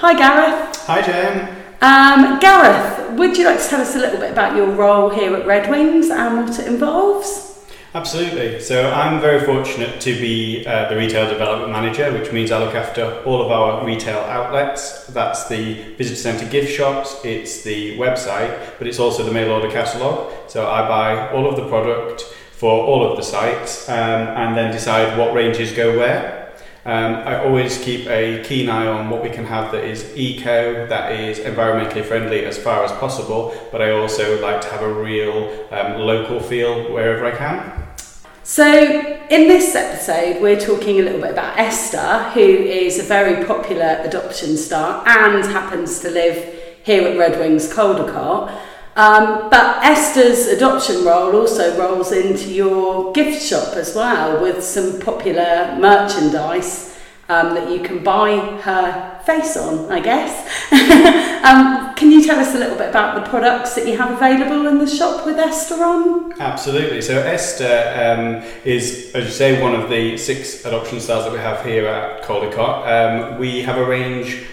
Hi, 0.02 0.14
Gareth. 0.14 0.78
Hi, 0.86 1.02
Jen. 1.02 1.42
Um, 1.82 2.40
Gareth, 2.40 3.18
would 3.20 3.38
you 3.38 3.44
like 3.44 3.62
to 3.62 3.68
tell 3.68 3.82
us 3.82 3.96
a 3.96 4.00
little 4.00 4.18
bit 4.18 4.32
about 4.32 4.56
your 4.56 4.72
role 4.72 5.10
here 5.10 5.36
at 5.36 5.46
Red 5.46 5.70
Wings 5.70 6.10
and 6.10 6.38
what 6.38 6.58
it 6.58 6.68
involves? 6.68 7.68
Absolutely. 7.94 8.62
So 8.62 8.90
I'm 8.92 9.20
very 9.20 9.46
fortunate 9.46 10.00
to 10.00 10.14
be 10.14 10.66
uh, 10.66 10.88
the 10.88 10.96
retail 10.96 11.28
development 11.28 11.74
manager, 11.74 12.14
which 12.14 12.32
means 12.32 12.50
I 12.50 12.64
look 12.64 12.76
after 12.76 13.22
all 13.24 13.42
of 13.42 13.52
our 13.52 13.86
retail 13.86 14.20
outlets. 14.20 15.08
That's 15.08 15.50
the 15.50 15.94
visitor 15.96 16.16
centre 16.16 16.50
gift 16.50 16.72
shops, 16.72 17.18
it's 17.26 17.64
the 17.64 17.98
website, 17.98 18.58
but 18.78 18.88
it's 18.88 19.00
also 19.00 19.26
the 19.26 19.34
mail 19.34 19.52
order 19.52 19.70
catalogue. 19.70 20.32
So 20.48 20.66
I 20.66 20.88
buy 20.88 21.30
all 21.34 21.46
of 21.46 21.58
the 21.58 21.68
product 21.68 22.22
for 22.54 22.72
all 22.72 23.06
of 23.06 23.18
the 23.18 23.24
sites 23.24 23.90
um, 23.90 23.98
and 23.98 24.56
then 24.56 24.72
decide 24.72 25.18
what 25.18 25.34
ranges 25.34 25.74
go 25.74 25.98
where. 25.98 26.39
Um, 26.86 27.16
I 27.16 27.44
always 27.44 27.78
keep 27.78 28.08
a 28.08 28.42
keen 28.44 28.70
eye 28.70 28.88
on 28.88 29.10
what 29.10 29.22
we 29.22 29.30
can 29.30 29.46
have 29.46 29.72
that 29.74 29.84
is 29.84 30.16
eco, 30.16 30.88
that 30.88 31.12
is 31.12 31.40
environmentally 31.40 32.06
friendly 32.06 32.46
as 32.46 32.58
far 32.58 32.86
as 32.86 32.92
possible, 32.94 33.54
but 33.72 33.82
I 33.82 33.92
also 33.92 34.42
like 34.42 34.62
to 34.62 34.70
have 34.70 34.82
a 34.82 34.94
real 34.94 35.68
um, 35.72 36.00
local 36.00 36.40
feel 36.40 36.94
wherever 36.94 37.26
I 37.26 37.36
can. 37.36 37.90
So, 38.44 38.66
in 38.66 39.48
this 39.48 39.76
episode, 39.76 40.42
we're 40.42 40.60
talking 40.60 41.00
a 41.00 41.04
little 41.04 41.22
bit 41.22 41.32
about 41.32 41.60
Esther, 41.60 42.32
who 42.34 42.40
is 42.40 42.98
a 42.98 43.04
very 43.04 43.46
popular 43.46 44.00
adoption 44.04 44.58
star 44.58 45.08
and 45.08 45.46
happens 45.46 46.00
to 46.00 46.10
live 46.10 46.56
here 46.84 47.08
at 47.08 47.18
Red 47.18 47.40
Wings 47.40 47.72
Caldecott. 47.72 48.58
Um, 49.00 49.50
but 49.50 49.82
Esther's 49.82 50.48
adoption 50.48 51.06
role 51.06 51.34
also 51.34 51.80
rolls 51.80 52.12
into 52.12 52.50
your 52.50 53.14
gift 53.14 53.42
shop 53.42 53.78
as 53.78 53.96
well 53.96 54.42
with 54.42 54.62
some 54.62 55.00
popular 55.00 55.78
merchandise 55.80 57.00
um, 57.30 57.54
that 57.54 57.72
you 57.72 57.80
can 57.80 58.04
buy 58.04 58.36
her 58.36 59.22
face 59.26 59.56
on, 59.56 59.90
I 59.90 60.02
guess. 60.02 60.46
um, 61.46 61.96
can 61.96 62.12
you 62.12 62.26
tell 62.26 62.42
us 62.42 62.54
a 62.54 62.58
little 62.58 62.78
bit 62.78 62.90
about 62.90 63.24
the 63.24 63.30
products 63.30 63.74
that 63.76 63.88
you 63.88 63.98
have 63.98 64.12
available 64.12 64.68
in 64.68 64.80
the 64.80 64.88
shop 64.88 65.26
with 65.26 65.40
Esther 65.40 65.82
on? 65.82 66.34
Absolutely. 66.42 67.02
So 67.02 67.22
Esther 67.22 67.94
um, 67.96 68.44
is, 68.66 69.14
as 69.16 69.24
you 69.24 69.32
say, 69.32 69.64
one 69.64 69.76
of 69.76 69.90
the 69.90 70.18
six 70.18 70.66
adoption 70.66 71.00
stars 71.00 71.24
that 71.24 71.32
we 71.32 71.40
have 71.40 71.66
here 71.66 71.88
at 71.88 72.24
Caldecott. 72.24 73.32
Um, 73.32 73.40
we 73.40 73.62
have 73.62 73.78
a 73.78 73.86
range 73.86 74.46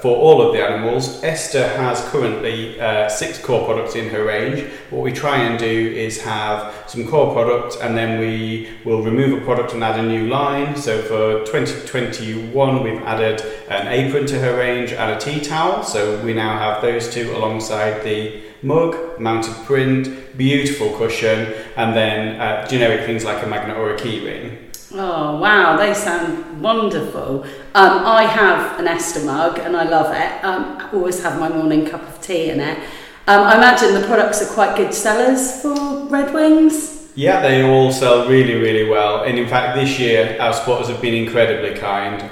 for 0.00 0.16
all 0.16 0.40
of 0.40 0.54
the 0.54 0.62
animals. 0.62 1.22
Esther 1.22 1.66
has 1.68 2.00
currently 2.08 2.80
uh, 2.80 3.08
six 3.08 3.38
core 3.38 3.64
products 3.66 3.94
in 3.94 4.08
her 4.08 4.24
range. 4.24 4.64
What 4.90 5.02
we 5.02 5.12
try 5.12 5.38
and 5.38 5.58
do 5.58 5.66
is 5.66 6.20
have 6.22 6.74
some 6.86 7.06
core 7.06 7.32
products 7.32 7.76
and 7.76 7.96
then 7.96 8.18
we 8.18 8.70
will 8.84 9.02
remove 9.02 9.42
a 9.42 9.44
product 9.44 9.74
and 9.74 9.84
add 9.84 9.98
a 9.98 10.02
new 10.02 10.28
line. 10.28 10.76
So 10.76 11.02
for 11.02 11.44
2021 11.44 12.82
we've 12.82 13.02
added 13.02 13.42
an 13.68 13.88
apron 13.88 14.26
to 14.26 14.38
her 14.38 14.56
range 14.56 14.92
and 14.92 15.10
a 15.12 15.18
tea 15.18 15.40
towel. 15.40 15.82
So 15.82 16.22
we 16.24 16.32
now 16.32 16.58
have 16.58 16.80
those 16.80 17.12
two 17.12 17.36
alongside 17.36 18.02
the 18.02 18.42
mug, 18.62 19.20
mounted 19.20 19.54
print, 19.66 20.36
beautiful 20.38 20.96
cushion 20.96 21.54
and 21.76 21.94
then 21.94 22.40
uh, 22.40 22.66
generic 22.66 23.04
things 23.04 23.24
like 23.24 23.44
a 23.44 23.46
magnet 23.46 23.76
or 23.76 23.94
a 23.94 23.98
key 23.98 24.24
ring. 24.24 24.65
Oh 24.98 25.38
wow, 25.38 25.76
they 25.76 25.92
sound 25.92 26.62
wonderful. 26.62 27.42
Um, 27.74 28.06
I 28.06 28.22
have 28.22 28.80
an 28.80 28.88
Esther 28.88 29.26
mug 29.26 29.58
and 29.58 29.76
I 29.76 29.84
love 29.84 30.06
it. 30.14 30.42
Um, 30.42 30.78
I 30.78 30.88
always 30.90 31.22
have 31.22 31.38
my 31.38 31.50
morning 31.50 31.84
cup 31.84 32.02
of 32.08 32.18
tea 32.22 32.48
in 32.48 32.60
it. 32.60 32.78
Um, 33.26 33.42
I 33.42 33.56
imagine 33.58 33.92
the 33.92 34.06
products 34.06 34.40
are 34.40 34.54
quite 34.54 34.74
good 34.74 34.94
sellers 34.94 35.60
for 35.60 36.06
Red 36.06 36.32
Wings. 36.32 37.05
Yeah, 37.16 37.40
they 37.40 37.62
all 37.62 37.92
sell 37.92 38.28
really, 38.28 38.56
really 38.56 38.86
well. 38.86 39.24
And 39.24 39.38
in 39.38 39.48
fact, 39.48 39.74
this 39.74 39.98
year 39.98 40.36
our 40.38 40.52
supporters 40.52 40.88
have 40.88 41.00
been 41.00 41.14
incredibly 41.14 41.74
kind, 41.74 42.20
um, 42.20 42.28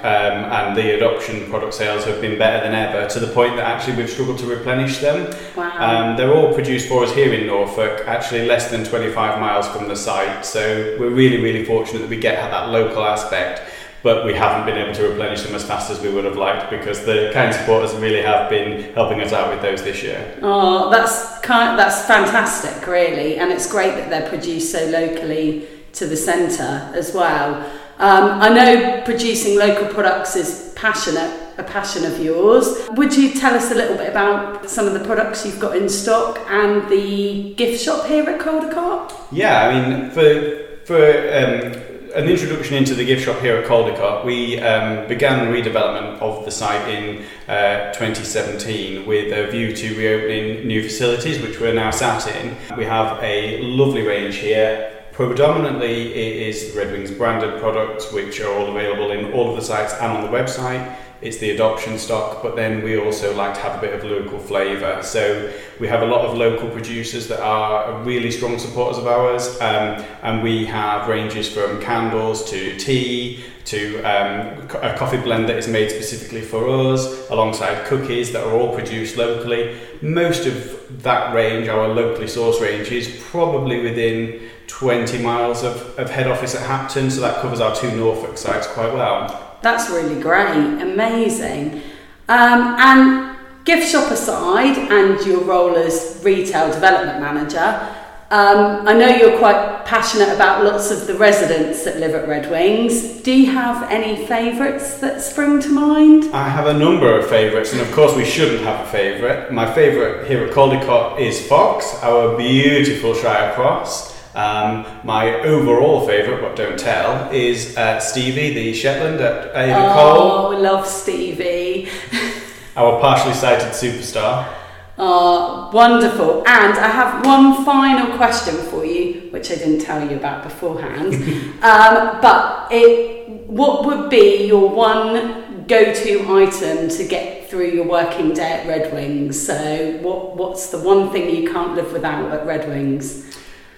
and 0.53 0.77
the 0.77 0.95
adoption 0.95 1.49
product 1.49 1.73
sales 1.73 2.05
have 2.05 2.21
been 2.21 2.37
better 2.37 2.63
than 2.63 2.75
ever 2.75 3.09
to 3.09 3.19
the 3.19 3.33
point 3.33 3.55
that 3.55 3.65
actually 3.65 3.97
we've 3.97 4.09
struggled 4.09 4.37
to 4.39 4.45
replenish 4.45 4.99
them. 4.99 5.35
Wow. 5.55 6.11
Um, 6.11 6.17
they're 6.17 6.35
all 6.35 6.53
produced 6.53 6.87
for 6.87 7.03
us 7.03 7.11
here 7.15 7.33
in 7.33 7.47
Norfolk, 7.47 8.03
actually 8.05 8.45
less 8.45 8.69
than 8.69 8.83
25 8.83 9.39
miles 9.39 9.67
from 9.69 9.87
the 9.87 9.95
site. 9.95 10.45
So 10.45 10.95
we're 10.99 11.09
really, 11.09 11.41
really 11.41 11.65
fortunate 11.65 12.01
that 12.01 12.09
we 12.09 12.17
get 12.17 12.35
that 12.35 12.69
local 12.69 13.03
aspect 13.03 13.63
but 14.05 14.23
we 14.23 14.35
haven't 14.35 14.67
been 14.67 14.77
able 14.77 14.93
to 14.93 15.09
replenish 15.09 15.41
them 15.41 15.55
as 15.55 15.63
fast 15.63 15.89
as 15.89 15.99
we 15.99 16.09
would 16.09 16.25
have 16.25 16.37
liked 16.37 16.69
because 16.69 17.03
the 17.05 17.31
kind 17.33 17.51
supporters 17.51 17.91
really 17.95 18.21
have 18.21 18.47
been 18.51 18.93
helping 18.93 19.19
us 19.19 19.33
out 19.33 19.49
with 19.49 19.63
those 19.63 19.81
this 19.81 20.03
year. 20.03 20.37
Oh, 20.43 20.91
that's 20.91 21.39
kind 21.39 21.77
that's 21.77 22.05
fantastic, 22.05 22.85
really, 22.85 23.37
and 23.37 23.51
it's 23.51 23.69
great 23.69 23.95
that 23.95 24.11
they're 24.11 24.29
produced 24.29 24.71
so 24.71 24.85
locally 24.85 25.67
to 25.93 26.05
the 26.05 26.15
centre 26.15 26.91
as 26.93 27.15
well. 27.15 27.55
Um, 27.97 28.41
I 28.41 28.49
know 28.49 29.01
producing 29.05 29.57
local 29.57 29.87
products 29.87 30.35
is 30.35 30.71
passionate, 30.75 31.33
a 31.57 31.63
passion 31.63 32.05
of 32.05 32.19
yours. 32.19 32.87
Would 32.91 33.17
you 33.17 33.33
tell 33.33 33.55
us 33.55 33.71
a 33.71 33.75
little 33.75 33.97
bit 33.97 34.09
about 34.09 34.69
some 34.69 34.85
of 34.85 34.93
the 34.93 35.03
products 35.03 35.47
you've 35.47 35.59
got 35.59 35.75
in 35.75 35.89
stock 35.89 36.37
and 36.47 36.87
the 36.91 37.55
gift 37.55 37.83
shop 37.83 38.05
here 38.05 38.29
at 38.29 38.39
Caldecott? 38.39 39.15
Yeah, 39.31 39.67
I 39.67 39.73
mean, 39.73 40.11
for 40.11 40.61
for 40.85 41.01
um, 41.39 41.94
an 42.15 42.29
introduction 42.29 42.77
into 42.77 42.95
the 42.95 43.03
gift 43.03 43.25
shop 43.25 43.41
here 43.41 43.57
at 43.57 43.65
Caldecott, 43.65 44.23
we 44.23 44.57
um, 44.61 45.05
began 45.07 45.51
redevelopment 45.51 46.21
of 46.21 46.45
the 46.45 46.51
site 46.51 46.87
in 46.87 47.25
uh, 47.49 47.91
2017 47.91 49.05
with 49.05 49.33
a 49.33 49.51
view 49.51 49.75
to 49.75 49.97
reopening 49.97 50.65
new 50.65 50.81
facilities, 50.81 51.41
which 51.41 51.59
we're 51.59 51.73
now 51.73 51.91
sat 51.91 52.25
in. 52.33 52.55
We 52.77 52.85
have 52.85 53.21
a 53.21 53.61
lovely 53.61 54.03
range 54.03 54.37
here. 54.37 54.93
Predominantly, 55.11 56.13
it 56.13 56.47
is 56.47 56.73
Red 56.73 56.93
Wings 56.93 57.11
branded 57.11 57.59
products, 57.59 58.13
which 58.13 58.39
are 58.39 58.51
all 58.53 58.69
available 58.69 59.11
in 59.11 59.33
all 59.33 59.49
of 59.49 59.57
the 59.57 59.61
sites 59.61 59.93
and 59.95 60.11
on 60.13 60.21
the 60.21 60.29
website 60.29 60.95
it's 61.25 61.37
the 61.37 61.49
adoption 61.49 61.97
stock, 61.97 62.43
but 62.43 62.55
then 62.55 62.83
we 62.83 62.99
also 62.99 63.35
like 63.35 63.55
to 63.55 63.59
have 63.61 63.79
a 63.79 63.81
bit 63.81 63.95
of 63.95 64.03
local 64.03 64.37
flavour. 64.37 65.01
So 65.01 65.51
we 65.79 65.87
have 65.87 66.03
a 66.03 66.05
lot 66.05 66.23
of 66.23 66.37
local 66.37 66.69
producers 66.69 67.27
that 67.29 67.39
are 67.39 67.99
really 68.03 68.29
strong 68.29 68.59
supporters 68.59 68.99
of 68.99 69.07
ours, 69.07 69.59
um, 69.59 70.05
and 70.21 70.43
we 70.43 70.65
have 70.65 71.07
ranges 71.07 71.51
from 71.51 71.81
candles 71.81 72.47
to 72.51 72.77
tea 72.77 73.43
to 73.65 73.97
um, 74.03 74.67
a 74.83 74.95
coffee 74.95 75.17
blend 75.17 75.49
that 75.49 75.57
is 75.57 75.67
made 75.67 75.89
specifically 75.89 76.41
for 76.41 76.69
us, 76.69 77.27
alongside 77.31 77.87
cookies 77.87 78.31
that 78.31 78.45
are 78.45 78.53
all 78.53 78.71
produced 78.75 79.17
locally. 79.17 79.75
Most 80.03 80.45
of 80.45 81.01
that 81.01 81.33
range, 81.33 81.67
our 81.67 81.87
locally 81.87 82.27
sourced 82.27 82.61
range, 82.61 82.91
is 82.91 83.19
probably 83.31 83.81
within 83.81 84.47
20 84.67 85.17
miles 85.23 85.63
of, 85.63 85.97
of 85.97 86.11
head 86.11 86.27
office 86.27 86.53
at 86.53 86.61
Hapton, 86.61 87.09
so 87.09 87.21
that 87.21 87.41
covers 87.41 87.59
our 87.59 87.75
two 87.75 87.89
Norfolk 87.95 88.37
sites 88.37 88.67
quite 88.67 88.93
well. 88.93 89.44
That's 89.65 89.89
really 89.89 90.21
great, 90.21 90.79
amazing. 90.79 91.81
Um, 92.29 92.77
and 92.77 93.35
gift 93.63 93.89
shop 93.91 94.11
aside, 94.11 94.77
and 94.77 95.19
your 95.25 95.43
role 95.43 95.75
as 95.75 96.21
retail 96.23 96.71
development 96.71 97.19
manager, 97.19 97.91
um, 98.29 98.87
I 98.87 98.93
know 98.93 99.07
you're 99.07 99.39
quite 99.39 99.83
passionate 99.85 100.29
about 100.29 100.63
lots 100.63 100.91
of 100.91 101.07
the 101.07 101.15
residents 101.15 101.83
that 101.83 101.97
live 101.97 102.13
at 102.13 102.27
Red 102.27 102.51
Wings. 102.51 103.23
Do 103.23 103.31
you 103.31 103.53
have 103.53 103.89
any 103.89 104.27
favourites 104.27 104.99
that 104.99 105.19
spring 105.19 105.59
to 105.61 105.69
mind? 105.69 106.25
I 106.25 106.47
have 106.47 106.67
a 106.67 106.73
number 106.77 107.17
of 107.17 107.27
favourites, 107.27 107.71
and 107.73 107.81
of 107.81 107.91
course, 107.91 108.15
we 108.15 108.23
shouldn't 108.23 108.61
have 108.61 108.85
a 108.85 108.89
favourite. 108.91 109.51
My 109.51 109.73
favourite 109.73 110.27
here 110.27 110.45
at 110.45 110.53
Caldecott 110.53 111.19
is 111.19 111.43
Fox, 111.47 111.91
our 112.03 112.37
beautiful 112.37 113.15
Shire 113.15 113.51
Cross. 113.55 114.14
Um, 114.35 114.85
my 115.03 115.33
overall 115.41 116.05
favourite, 116.05 116.41
but 116.41 116.55
don't 116.55 116.77
tell, 116.77 117.31
is 117.31 117.75
uh, 117.77 117.99
Stevie, 117.99 118.53
the 118.53 118.73
Shetland 118.73 119.21
at 119.21 119.55
Avon 119.55 119.91
Oh, 119.95 120.49
we 120.49 120.57
love 120.57 120.85
Stevie. 120.85 121.89
our 122.75 122.99
partially 122.99 123.33
sighted 123.33 123.69
superstar. 123.69 124.53
Oh, 124.97 125.71
wonderful. 125.73 126.39
And 126.47 126.77
I 126.77 126.87
have 126.87 127.25
one 127.25 127.65
final 127.65 128.15
question 128.17 128.55
for 128.55 128.85
you, 128.85 129.29
which 129.31 129.51
I 129.51 129.55
didn't 129.55 129.79
tell 129.79 130.07
you 130.09 130.17
about 130.17 130.43
beforehand. 130.43 131.13
um, 131.63 132.21
but 132.21 132.67
it, 132.71 133.47
what 133.47 133.85
would 133.85 134.09
be 134.09 134.45
your 134.45 134.69
one 134.69 135.65
go 135.67 135.93
to 135.93 136.37
item 136.37 136.89
to 136.89 137.07
get 137.07 137.35
get 137.45 137.49
through 137.49 137.71
your 137.71 137.85
working 137.85 138.33
day 138.33 138.53
at 138.53 138.67
Red 138.67 138.93
Wings. 138.93 139.45
So, 139.45 139.97
what 140.01 140.35
what's 140.35 140.69
the 140.69 140.79
one 140.79 141.11
thing 141.11 141.29
you 141.35 141.51
can't 141.51 141.75
live 141.75 141.91
without 141.91 142.31
at 142.31 142.45
Red 142.45 142.67
Wings? 142.67 143.25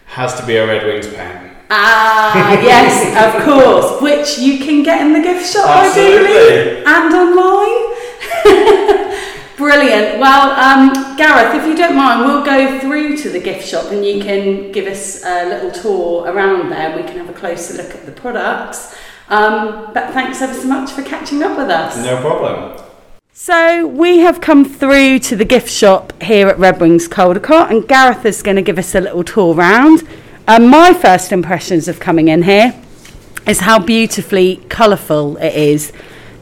Has 0.07 0.39
to 0.39 0.45
be 0.45 0.55
a 0.55 0.65
Red 0.65 0.85
Wings 0.85 1.07
pen. 1.13 1.55
Ah, 1.69 2.53
yes, 2.61 3.35
of 3.35 3.43
course. 3.43 4.01
Which 4.01 4.39
you 4.39 4.57
can 4.59 4.83
get 4.83 5.01
in 5.01 5.13
the 5.13 5.21
gift 5.21 5.51
shop, 5.51 5.67
Absolutely. 5.67 6.27
ideally, 6.27 6.83
and 6.85 7.13
online. 7.13 7.93
Brilliant. 9.57 10.19
Well, 10.19 10.51
um, 10.51 11.17
Gareth, 11.17 11.55
if 11.55 11.65
you 11.67 11.75
don't 11.75 11.95
mind, 11.95 12.25
we'll 12.25 12.45
go 12.45 12.79
through 12.79 13.17
to 13.17 13.29
the 13.29 13.39
gift 13.39 13.67
shop 13.67 13.91
and 13.91 14.05
you 14.05 14.21
can 14.23 14.71
give 14.71 14.85
us 14.87 15.23
a 15.25 15.45
little 15.49 15.71
tour 15.71 16.31
around 16.31 16.69
there. 16.69 16.95
We 16.95 17.03
can 17.03 17.17
have 17.17 17.29
a 17.29 17.33
closer 17.33 17.81
look 17.81 17.93
at 17.93 18.05
the 18.05 18.11
products. 18.11 18.95
Um, 19.29 19.91
but 19.93 20.13
thanks 20.13 20.41
ever 20.41 20.53
so 20.53 20.67
much 20.67 20.91
for 20.91 21.03
catching 21.03 21.43
up 21.43 21.57
with 21.57 21.69
us. 21.69 21.97
No 21.97 22.21
problem. 22.21 22.81
So 23.39 23.85
we 23.85 24.17
have 24.17 24.41
come 24.41 24.65
through 24.65 25.19
to 25.19 25.35
the 25.35 25.45
gift 25.45 25.69
shop 25.69 26.23
here 26.23 26.47
at 26.47 26.57
Red 26.57 26.81
Wings 26.81 27.07
Caldecott, 27.07 27.69
and 27.69 27.87
Gareth 27.87 28.25
is 28.25 28.41
going 28.41 28.55
to 28.55 28.63
give 28.63 28.79
us 28.79 28.95
a 28.95 28.99
little 28.99 29.23
tour 29.23 29.53
round. 29.53 30.07
Um, 30.47 30.67
my 30.67 30.91
first 30.91 31.31
impressions 31.31 31.87
of 31.87 31.99
coming 31.99 32.29
in 32.29 32.41
here 32.41 32.73
is 33.45 33.59
how 33.59 33.77
beautifully 33.77 34.55
colourful 34.69 35.37
it 35.37 35.53
is. 35.53 35.93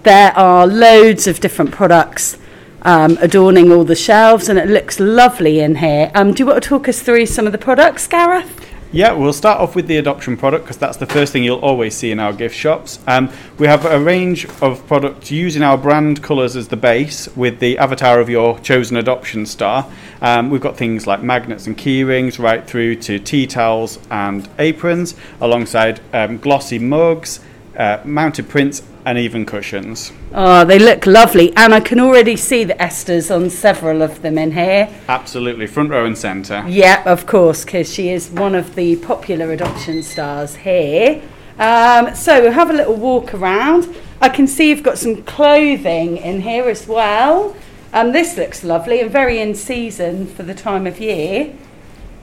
There 0.04 0.32
are 0.38 0.66
loads 0.66 1.28
of 1.28 1.42
different 1.42 1.74
products 1.74 2.38
um, 2.84 3.18
adorning 3.20 3.74
all 3.74 3.84
the 3.84 3.94
shelves, 3.94 4.48
and 4.48 4.58
it 4.58 4.70
looks 4.70 4.98
lovely 4.98 5.60
in 5.60 5.76
here. 5.76 6.10
Um, 6.16 6.32
do 6.32 6.44
you 6.44 6.48
want 6.48 6.64
to 6.64 6.70
talk 6.70 6.88
us 6.88 7.02
through 7.02 7.26
some 7.26 7.46
of 7.46 7.52
the 7.52 7.58
products, 7.58 8.08
Gareth? 8.08 8.65
Yeah, 8.96 9.12
we'll 9.12 9.34
start 9.34 9.60
off 9.60 9.76
with 9.76 9.88
the 9.88 9.98
adoption 9.98 10.38
product 10.38 10.64
because 10.64 10.78
that's 10.78 10.96
the 10.96 11.06
first 11.06 11.34
thing 11.34 11.44
you'll 11.44 11.60
always 11.60 11.94
see 11.94 12.12
in 12.12 12.20
our 12.22 12.32
gift 12.32 12.56
shops. 12.56 12.98
Um, 13.06 13.30
we 13.58 13.68
have 13.68 13.86
a 13.86 14.00
range 14.00 14.46
of 14.62 14.88
products 14.88 15.30
using 15.30 15.64
our 15.64 15.78
brand 15.78 16.24
colours 16.24 16.56
as 16.56 16.70
the 16.70 16.78
base 16.78 17.28
with 17.36 17.60
the 17.60 17.78
avatar 17.78 18.22
of 18.22 18.30
your 18.30 18.58
chosen 18.62 18.96
adoption 18.96 19.46
star. 19.48 19.92
Um, 20.22 20.50
we've 20.50 20.62
got 20.62 20.78
things 20.78 21.06
like 21.06 21.22
magnets 21.22 21.68
and 21.68 21.78
key 21.78 22.06
rings 22.06 22.40
right 22.40 22.66
through 22.66 22.96
to 23.02 23.20
tea 23.20 23.46
towels 23.48 24.00
and 24.10 24.48
aprons 24.60 25.14
alongside 25.42 26.00
um, 26.14 26.38
glossy 26.38 26.80
mugs, 26.80 27.42
uh, 27.76 28.00
mounted 28.06 28.48
prints 28.48 28.82
and 29.06 29.18
even 29.18 29.46
cushions. 29.46 30.12
Oh, 30.34 30.66
they 30.66 30.80
look 30.80 31.06
lovely, 31.06 31.56
and 31.56 31.74
I 31.74 31.80
can 31.80 32.00
already 32.00 32.36
see 32.36 32.64
the 32.64 32.82
Esther's 32.82 33.30
on 33.30 33.50
several 33.50 34.02
of 34.02 34.22
them 34.22 34.38
in 34.38 34.52
here. 34.52 34.90
Absolutely, 35.08 35.68
front 35.68 35.92
row 35.92 36.06
and 36.06 36.18
centre. 36.18 36.64
Yeah, 36.68 37.04
of 37.06 37.26
course, 37.26 37.64
because 37.64 37.94
she 37.94 38.10
is 38.10 38.30
one 38.30 38.56
of 38.56 38.76
the 38.76 38.96
popular 38.98 39.52
adoption 39.52 40.02
stars 40.02 40.56
here. 40.56 41.22
Um, 41.60 42.16
so 42.16 42.42
we'll 42.42 42.52
have 42.52 42.70
a 42.70 42.74
little 42.74 42.96
walk 42.96 43.34
around. 43.34 43.96
I 44.22 44.30
can 44.30 44.48
see 44.48 44.70
you've 44.70 44.84
got 44.84 44.98
some 44.98 45.24
clothing 45.24 46.18
in 46.18 46.42
here 46.42 46.68
as 46.68 46.88
well. 46.88 47.56
Um, 47.94 48.12
this 48.12 48.36
looks 48.36 48.64
lovely 48.64 49.00
and 49.00 49.10
very 49.10 49.40
in 49.40 49.56
season 49.56 50.26
for 50.28 50.44
the 50.44 50.54
time 50.54 50.86
of 50.88 51.00
year. 51.00 51.54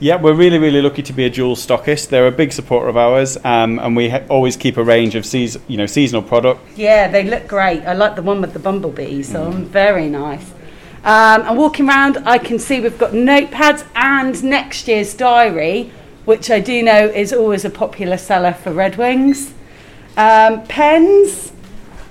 Yeah, 0.03 0.17
we're 0.17 0.33
really, 0.33 0.57
really 0.57 0.81
lucky 0.81 1.01
to 1.01 1.13
be 1.13 1.23
a 1.23 1.29
Joules 1.29 1.65
stockist. 1.65 2.09
They're 2.09 2.27
a 2.27 2.31
big 2.31 2.51
supporter 2.51 2.89
of 2.89 2.97
ours, 2.97 3.37
um, 3.45 3.79
and 3.79 3.95
we 3.95 4.09
ha- 4.09 4.23
always 4.27 4.57
keep 4.57 4.75
a 4.75 4.83
range 4.83 5.15
of 5.15 5.25
seas- 5.25 5.57
you 5.69 5.77
know, 5.77 5.85
seasonal 5.85 6.21
product. 6.21 6.59
Yeah, 6.75 7.07
they 7.07 7.23
look 7.23 7.47
great. 7.47 7.85
I 7.85 7.93
like 7.93 8.17
the 8.17 8.21
one 8.21 8.41
with 8.41 8.51
the 8.51 8.59
bumblebees 8.59 9.33
on, 9.33 9.63
very 9.63 10.09
nice. 10.09 10.51
Um, 11.05 11.43
and 11.47 11.57
walking 11.57 11.87
around, 11.87 12.17
I 12.25 12.37
can 12.37 12.59
see 12.59 12.81
we've 12.81 12.97
got 12.99 13.11
notepads 13.13 13.85
and 13.95 14.43
next 14.43 14.89
year's 14.89 15.13
diary, 15.13 15.89
which 16.25 16.51
I 16.51 16.59
do 16.59 16.83
know 16.83 17.05
is 17.07 17.31
always 17.31 17.63
a 17.63 17.69
popular 17.69 18.17
seller 18.17 18.51
for 18.51 18.73
Red 18.73 18.97
Wings. 18.97 19.53
Um, 20.17 20.63
pens, 20.63 21.53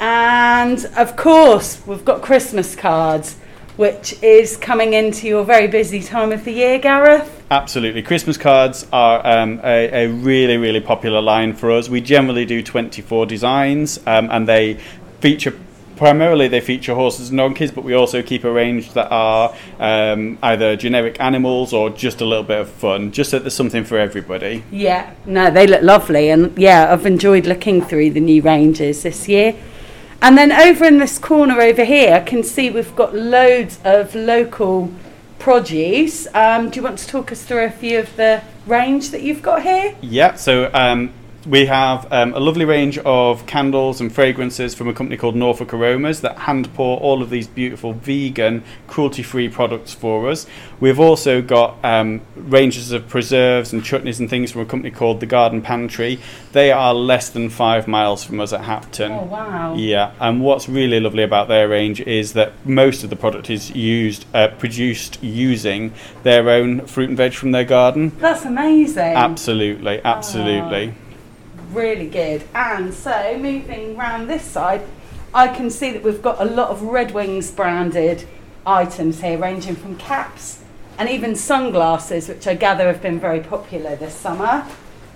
and 0.01 0.87
of 0.97 1.15
course, 1.17 1.83
we've 1.87 2.07
got 2.07 2.23
Christmas 2.23 2.75
cards, 2.75 3.37
which 3.77 4.23
is 4.23 4.57
coming 4.57 4.93
into 4.93 5.27
your 5.27 5.45
very 5.45 5.67
busy 5.67 6.03
time 6.03 6.33
of 6.33 6.45
the 6.45 6.53
year, 6.53 6.79
Gareth. 6.79 7.43
Absolutely. 7.51 8.03
Christmas 8.03 8.37
cards 8.37 8.87
are 8.93 9.27
um, 9.27 9.61
a, 9.63 10.05
a 10.05 10.09
really, 10.09 10.57
really 10.57 10.81
popular 10.81 11.21
line 11.21 11.55
for 11.55 11.71
us. 11.71 11.89
We 11.89 12.01
generally 12.01 12.45
do 12.45 12.63
24 12.63 13.27
designs 13.27 13.99
um, 14.07 14.31
and 14.31 14.49
they 14.49 14.75
feature 15.21 15.55
primarily 15.97 16.49
they 16.49 16.61
feature 16.61 16.95
horses 16.95 17.29
and 17.29 17.39
donkeys, 17.39 17.71
but 17.71 17.85
we 17.85 17.95
also 17.95 18.23
keep 18.23 18.43
a 18.43 18.51
range 18.51 18.93
that 18.95 19.09
are 19.13 19.55
um, 19.79 20.37
either 20.43 20.75
generic 20.75 21.21
animals 21.21 21.73
or 21.73 21.91
just 21.91 22.21
a 22.21 22.25
little 22.25 22.43
bit 22.43 22.59
of 22.59 22.69
fun, 22.69 23.13
just 23.13 23.31
so 23.31 23.39
there's 23.39 23.55
something 23.55 23.85
for 23.85 23.99
everybody. 23.99 24.65
Yeah, 24.73 25.15
no, 25.27 25.49
they 25.49 25.67
look 25.67 25.83
lovely, 25.83 26.31
and 26.31 26.59
yeah, 26.59 26.93
I've 26.93 27.07
enjoyed 27.07 27.47
looking 27.47 27.83
through 27.83 28.11
the 28.11 28.21
new 28.21 28.43
ranges 28.43 29.05
this 29.05 29.29
year. 29.29 29.55
And 30.23 30.39
then 30.39 30.53
over 30.53 30.85
in 30.85 30.99
this 30.99 31.19
corner 31.19 31.61
over 31.61 31.85
here, 31.85 32.15
I 32.15 32.21
can 32.21 32.45
see 32.45 32.71
we've 32.71 32.95
got 32.95 33.13
loads 33.13 33.81
of 33.85 34.15
local 34.15 34.89
produce. 35.41 36.29
Um, 36.33 36.71
do 36.71 36.77
you 36.77 36.85
want 36.85 37.01
to 37.01 37.09
talk 37.09 37.33
us 37.33 37.43
through 37.43 37.65
a 37.65 37.71
few 37.73 37.99
of 37.99 38.15
the 38.15 38.41
range 38.65 39.11
that 39.11 39.23
you've 39.23 39.43
got 39.43 39.65
here? 39.65 39.97
Yeah, 40.01 40.35
so 40.35 40.71
um, 40.73 41.13
we 41.47 41.67
have 41.67 42.11
um, 42.13 42.33
a 42.35 42.41
lovely 42.41 42.65
range 42.65 42.99
of 42.99 43.47
candles 43.47 44.01
and 44.01 44.15
fragrances 44.15 44.75
from 44.75 44.89
a 44.89 44.95
company 44.95 45.17
called 45.17 45.35
Norfolk 45.35 45.75
Aromas 45.75 46.21
that 46.21 46.39
hand 46.39 46.73
pour 46.75 47.01
all 47.01 47.21
of 47.21 47.31
these 47.31 47.49
beautiful 47.49 47.95
vegan, 47.95 48.63
cruelty 48.87 49.23
free 49.23 49.49
products 49.49 49.93
for 49.93 50.29
us. 50.29 50.47
We've 50.79 51.01
also 51.01 51.43
got 51.43 51.85
um, 51.85 52.21
ranges 52.37 52.93
of 52.93 53.09
preserves 53.09 53.73
and 53.73 53.83
chutneys 53.83 54.21
and 54.21 54.31
things 54.31 54.53
from 54.53 54.61
a 54.61 54.67
company 54.67 54.93
called 54.93 55.21
The 55.21 55.27
Garden 55.27 55.63
Pantry. 55.63 56.21
They 56.53 56.71
are 56.71 56.95
less 56.95 57.29
than 57.31 57.51
five 57.51 57.89
miles 57.89 58.23
from 58.23 58.39
us 58.41 58.53
at 58.53 58.61
Hapton. 58.61 59.11
Oh, 59.11 59.25
wow. 59.25 59.75
Yeah, 59.75 60.13
and 60.21 60.43
what's 60.43 60.69
really 60.69 61.01
lovely 61.01 61.25
about 61.25 61.49
their 61.49 61.69
range 61.69 62.01
is 62.03 62.35
that 62.35 62.53
most 62.65 63.03
of 63.03 63.11
the 63.11 63.17
product 63.17 63.51
is 63.51 63.71
used, 63.71 64.27
uh, 64.33 64.49
produced 64.49 65.23
using 65.23 65.93
their 66.23 66.49
own 66.51 66.87
fruit 66.87 67.09
and 67.09 67.17
veg 67.17 67.33
from 67.33 67.51
their 67.51 67.65
garden. 67.65 68.13
That's 68.19 68.45
amazing. 68.45 69.15
Absolutely, 69.15 70.01
absolutely. 70.05 70.95
Really 71.73 72.09
good. 72.09 72.45
And 72.55 72.93
so, 72.93 73.37
moving 73.39 73.97
round 73.97 74.29
this 74.29 74.45
side, 74.45 74.83
I 75.35 75.49
can 75.49 75.71
see 75.71 75.91
that 75.93 76.03
we've 76.03 76.23
got 76.23 76.41
a 76.41 76.45
lot 76.45 76.69
of 76.71 76.83
Red 76.83 77.13
Wings 77.13 77.51
branded 77.51 78.27
items 78.67 79.21
here, 79.21 79.39
ranging 79.39 79.77
from 79.77 79.97
caps 79.97 80.63
and 80.99 81.09
even 81.09 81.35
sunglasses, 81.35 82.29
which 82.29 82.47
I 82.47 82.55
gather 82.55 82.87
have 82.87 83.03
been 83.03 83.19
very 83.19 83.41
popular 83.41 83.97
this 83.97 84.15
summer, 84.15 84.67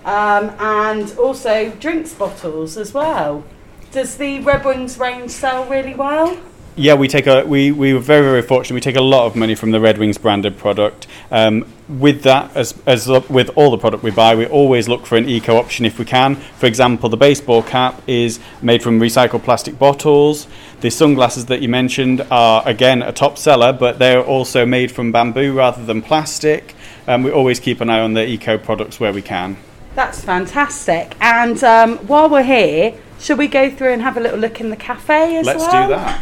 um, 0.05 0.51
and 0.59 1.17
also 1.17 1.69
drinks 1.71 2.13
bottles 2.13 2.77
as 2.77 2.93
well. 2.93 3.43
Does 3.91 4.17
the 4.17 4.39
Red 4.39 4.65
Wings 4.65 4.97
range 4.97 5.31
sell 5.31 5.65
really 5.65 5.95
well? 5.95 6.37
Yeah, 6.79 6.93
we 6.93 7.07
take 7.07 7.25
a 7.25 7.43
we, 7.43 7.71
we 7.71 7.91
were 7.95 7.99
very 7.99 8.21
very 8.21 8.43
fortunate. 8.43 8.75
We 8.75 8.81
take 8.81 8.97
a 8.97 9.01
lot 9.01 9.25
of 9.25 9.35
money 9.35 9.55
from 9.55 9.71
the 9.71 9.79
Red 9.79 9.97
Wings 9.97 10.19
branded 10.19 10.59
product. 10.59 11.07
Um, 11.31 11.65
with 11.89 12.21
that, 12.21 12.55
as 12.55 12.75
as 12.85 13.07
with 13.07 13.49
all 13.55 13.71
the 13.71 13.79
product 13.79 14.03
we 14.03 14.11
buy, 14.11 14.35
we 14.35 14.45
always 14.45 14.87
look 14.87 15.07
for 15.07 15.17
an 15.17 15.27
eco 15.27 15.57
option 15.57 15.85
if 15.85 15.97
we 15.97 16.05
can. 16.05 16.35
For 16.35 16.67
example, 16.67 17.09
the 17.09 17.17
baseball 17.17 17.63
cap 17.63 17.99
is 18.05 18.39
made 18.61 18.83
from 18.83 18.99
recycled 18.99 19.43
plastic 19.43 19.79
bottles. 19.79 20.45
The 20.81 20.91
sunglasses 20.91 21.47
that 21.47 21.63
you 21.63 21.67
mentioned 21.67 22.21
are 22.29 22.61
again 22.67 23.01
a 23.01 23.11
top 23.11 23.39
seller, 23.39 23.73
but 23.73 23.97
they're 23.97 24.23
also 24.23 24.63
made 24.63 24.91
from 24.91 25.11
bamboo 25.11 25.53
rather 25.53 25.83
than 25.83 26.03
plastic. 26.03 26.75
Um, 27.07 27.23
we 27.23 27.31
always 27.31 27.59
keep 27.59 27.81
an 27.81 27.89
eye 27.89 28.01
on 28.01 28.13
the 28.13 28.23
eco 28.23 28.59
products 28.59 28.99
where 28.99 29.11
we 29.11 29.23
can. 29.23 29.57
That's 29.95 30.23
fantastic. 30.23 31.15
And 31.21 31.63
um, 31.63 31.97
while 32.05 32.29
we're 32.29 32.43
here, 32.43 32.93
should 33.19 33.39
we 33.39 33.47
go 33.47 33.71
through 33.71 33.93
and 33.93 34.03
have 34.03 34.15
a 34.15 34.19
little 34.19 34.37
look 34.37 34.61
in 34.61 34.69
the 34.69 34.75
cafe 34.75 35.37
as 35.37 35.45
Let's 35.47 35.63
well? 35.63 35.87
do 35.87 35.95
that. 35.95 36.21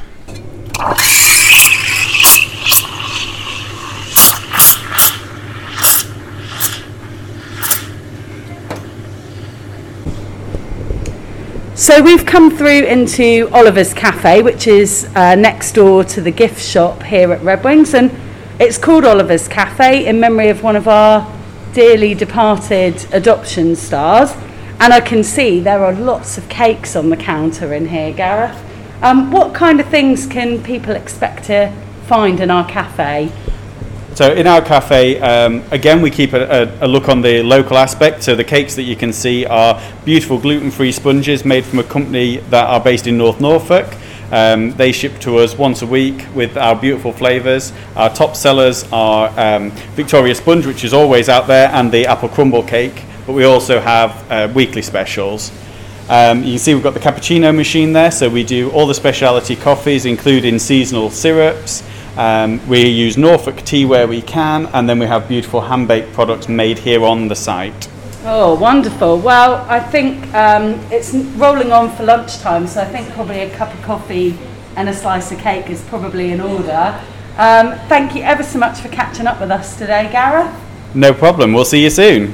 So 11.86 12.02
we've 12.02 12.26
come 12.26 12.50
through 12.50 12.86
into 12.86 13.48
Oliver's 13.54 13.94
Cafe, 13.94 14.42
which 14.42 14.66
is 14.66 15.08
uh, 15.16 15.36
next 15.36 15.74
door 15.74 16.04
to 16.06 16.20
the 16.20 16.32
gift 16.32 16.60
shop 16.60 17.04
here 17.04 17.32
at 17.32 17.42
Red 17.44 17.64
Wings, 17.64 17.94
and 17.94 18.12
it's 18.60 18.78
called 18.78 19.06
Oliver's 19.06 19.48
Cafe 19.48 20.06
in 20.06 20.20
memory 20.20 20.50
of 20.50 20.64
one 20.64 20.76
of 20.76 20.88
our 20.88 21.32
dearly 21.74 22.14
departed 22.14 23.06
adoption 23.14 23.76
stars. 23.76 24.32
And 24.80 24.92
I 24.94 25.00
can 25.00 25.24
see 25.24 25.60
there 25.60 25.86
are 25.86 25.94
lots 25.94 26.38
of 26.38 26.50
cakes 26.50 26.96
on 26.96 27.10
the 27.10 27.18
counter 27.18 27.74
in 27.74 27.88
here, 27.88 28.12
Gareth. 28.12 28.65
Um, 29.02 29.32
what 29.32 29.54
kind 29.54 29.80
of 29.80 29.88
things 29.88 30.26
can 30.26 30.64
people 30.64 30.96
expect 30.96 31.46
to 31.46 31.72
find 32.08 32.40
in 32.40 32.50
our 32.50 32.68
cafe? 32.68 33.32
So 34.16 34.34
in 34.34 34.48
our 34.48 34.62
cafe, 34.62 35.20
um, 35.20 35.62
again, 35.72 36.02
we 36.02 36.10
keep 36.10 36.32
a, 36.32 36.64
a, 36.82 36.86
a 36.86 36.88
look 36.88 37.10
on 37.10 37.22
the 37.22 37.44
local 37.44 37.78
aspect. 37.78 38.24
So 38.24 38.34
the 38.34 38.46
cakes 38.46 38.74
that 38.76 38.84
you 38.84 38.96
can 38.96 39.12
see 39.12 39.46
are 39.46 39.82
beautiful 40.06 40.40
gluten-free 40.40 40.94
sponges 40.94 41.44
made 41.44 41.66
from 41.66 41.80
a 41.80 41.84
company 41.84 42.38
that 42.38 42.66
are 42.68 42.80
based 42.80 43.08
in 43.08 43.18
North 43.18 43.42
Norfolk. 43.42 43.94
Um, 44.32 44.72
they 44.72 44.94
ship 44.94 45.20
to 45.20 45.38
us 45.40 45.58
once 45.58 45.82
a 45.82 45.86
week 45.86 46.26
with 46.34 46.56
our 46.56 46.76
beautiful 46.76 47.12
flavours. 47.12 47.74
Our 47.98 48.10
top 48.10 48.38
sellers 48.38 48.86
are 48.92 49.38
um, 49.38 49.72
Victoria 49.96 50.34
Sponge, 50.34 50.66
which 50.66 50.86
is 50.86 50.94
always 50.94 51.28
out 51.28 51.48
there, 51.48 51.70
and 51.70 51.92
the 51.92 52.08
apple 52.08 52.30
crumble 52.30 52.64
cake. 52.64 53.04
But 53.28 53.34
we 53.34 53.44
also 53.44 53.82
have 53.82 54.32
uh, 54.32 54.52
weekly 54.54 54.82
specials. 54.82 55.52
Um, 56.08 56.44
you 56.44 56.52
can 56.52 56.60
see 56.60 56.74
we've 56.76 56.84
got 56.84 56.94
the 56.94 57.00
cappuccino 57.00 57.56
machine 57.56 57.92
there, 57.92 58.12
so 58.12 58.30
we 58.30 58.44
do 58.44 58.70
all 58.72 58.86
the 58.86 58.94
specialty 58.94 59.56
coffees, 59.56 60.06
including 60.06 60.60
seasonal 60.60 61.10
syrups. 61.10 61.84
Um, 62.16 62.66
we 62.68 62.88
use 62.88 63.18
Norfolk 63.18 63.58
tea 63.64 63.86
where 63.86 64.08
we 64.08 64.22
can, 64.22 64.68
and 64.68 64.88
then 64.88 65.00
we 65.00 65.08
have 65.08 65.28
beautiful 65.28 65.62
hand 65.62 65.88
baked 65.88 66.14
products 66.14 66.48
made 66.48 66.78
here 66.78 67.04
on 67.04 67.28
the 67.28 67.36
site. 67.36 67.90
Oh, 68.24 68.54
wonderful. 68.54 69.18
Well, 69.18 69.66
I 69.68 69.80
think 69.80 70.32
um, 70.36 70.80
it's 70.92 71.14
rolling 71.14 71.72
on 71.72 71.96
for 71.96 72.04
lunchtime, 72.04 72.68
so 72.68 72.82
I 72.82 72.86
think 72.86 73.10
probably 73.14 73.40
a 73.40 73.50
cup 73.56 73.74
of 73.74 73.82
coffee 73.82 74.38
and 74.76 74.88
a 74.88 74.94
slice 74.94 75.32
of 75.32 75.40
cake 75.40 75.72
is 75.72 75.82
probably 75.86 76.32
in 76.32 76.40
order. 76.40 77.02
Um, 77.38 77.78
thank 77.88 78.16
you 78.16 78.22
ever 78.22 78.44
so 78.44 78.60
much 78.60 78.80
for 78.80 78.90
catching 78.90 79.26
up 79.26 79.42
with 79.42 79.50
us 79.50 79.78
today, 79.78 80.10
Gareth. 80.12 80.54
No 80.94 81.14
problem, 81.14 81.52
we'll 81.52 81.66
see 81.66 81.84
you 81.84 81.90
soon. 81.90 82.34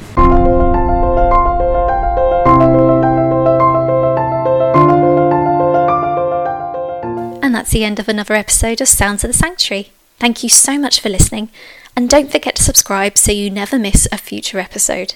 That's 7.62 7.74
the 7.74 7.84
end 7.84 8.00
of 8.00 8.10
another 8.10 8.34
episode 8.34 8.82
of 8.82 8.88
Sounds 8.88 9.24
of 9.24 9.30
the 9.30 9.38
Sanctuary. 9.38 9.92
Thank 10.18 10.42
you 10.42 10.50
so 10.50 10.80
much 10.80 11.00
for 11.00 11.10
listening, 11.10 11.52
and 11.96 12.10
don't 12.10 12.32
forget 12.32 12.56
to 12.56 12.64
subscribe 12.64 13.20
so 13.20 13.32
you 13.32 13.52
never 13.52 13.78
miss 13.78 14.08
a 14.12 14.18
future 14.18 14.58
episode. 14.58 15.14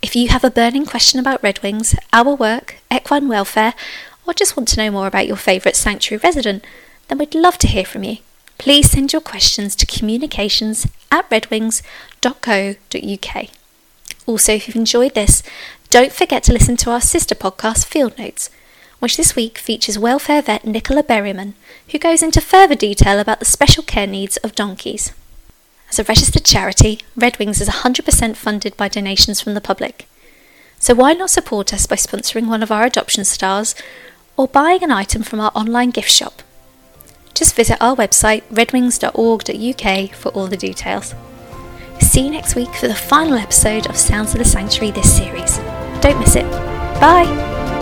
If 0.00 0.14
you 0.14 0.28
have 0.28 0.44
a 0.44 0.50
burning 0.50 0.86
question 0.86 1.18
about 1.18 1.42
Red 1.42 1.60
Wings, 1.60 1.96
our 2.12 2.36
work, 2.36 2.76
equine 2.88 3.26
welfare, 3.26 3.74
or 4.24 4.32
just 4.32 4.56
want 4.56 4.68
to 4.68 4.76
know 4.76 4.92
more 4.92 5.08
about 5.08 5.26
your 5.26 5.34
favourite 5.34 5.74
sanctuary 5.74 6.20
resident, 6.22 6.64
then 7.08 7.18
we'd 7.18 7.34
love 7.34 7.58
to 7.58 7.66
hear 7.66 7.84
from 7.84 8.04
you. 8.04 8.18
Please 8.58 8.88
send 8.88 9.12
your 9.12 9.20
questions 9.20 9.74
to 9.74 9.84
communications 9.84 10.86
at 11.10 11.28
redwings.co.uk. 11.30 11.82
Also, 14.26 14.52
if 14.52 14.68
you've 14.68 14.76
enjoyed 14.76 15.14
this, 15.16 15.42
don't 15.90 16.12
forget 16.12 16.44
to 16.44 16.52
listen 16.52 16.76
to 16.76 16.92
our 16.92 17.00
sister 17.00 17.34
podcast, 17.34 17.86
Field 17.86 18.16
Notes, 18.16 18.50
which 19.02 19.16
this 19.16 19.34
week 19.34 19.58
features 19.58 19.98
welfare 19.98 20.40
vet 20.40 20.64
Nicola 20.64 21.02
Berryman, 21.02 21.54
who 21.88 21.98
goes 21.98 22.22
into 22.22 22.40
further 22.40 22.76
detail 22.76 23.18
about 23.18 23.40
the 23.40 23.44
special 23.44 23.82
care 23.82 24.06
needs 24.06 24.36
of 24.36 24.54
donkeys. 24.54 25.12
As 25.90 25.98
a 25.98 26.04
registered 26.04 26.44
charity, 26.44 27.00
Red 27.16 27.36
Wings 27.40 27.60
is 27.60 27.68
100% 27.68 28.36
funded 28.36 28.76
by 28.76 28.86
donations 28.86 29.40
from 29.40 29.54
the 29.54 29.60
public. 29.60 30.06
So 30.78 30.94
why 30.94 31.14
not 31.14 31.30
support 31.30 31.74
us 31.74 31.84
by 31.84 31.96
sponsoring 31.96 32.46
one 32.46 32.62
of 32.62 32.70
our 32.70 32.84
adoption 32.84 33.24
stars 33.24 33.74
or 34.36 34.46
buying 34.46 34.84
an 34.84 34.92
item 34.92 35.24
from 35.24 35.40
our 35.40 35.50
online 35.52 35.90
gift 35.90 36.12
shop? 36.12 36.40
Just 37.34 37.56
visit 37.56 37.78
our 37.80 37.96
website 37.96 38.44
redwings.org.uk 38.52 40.14
for 40.14 40.28
all 40.28 40.46
the 40.46 40.56
details. 40.56 41.12
See 41.98 42.26
you 42.26 42.30
next 42.30 42.54
week 42.54 42.72
for 42.76 42.86
the 42.86 42.94
final 42.94 43.34
episode 43.34 43.88
of 43.88 43.96
Sounds 43.96 44.30
of 44.32 44.38
the 44.38 44.44
Sanctuary 44.44 44.92
this 44.92 45.16
series. 45.16 45.58
Don't 46.00 46.20
miss 46.20 46.36
it. 46.36 46.48
Bye! 47.00 47.81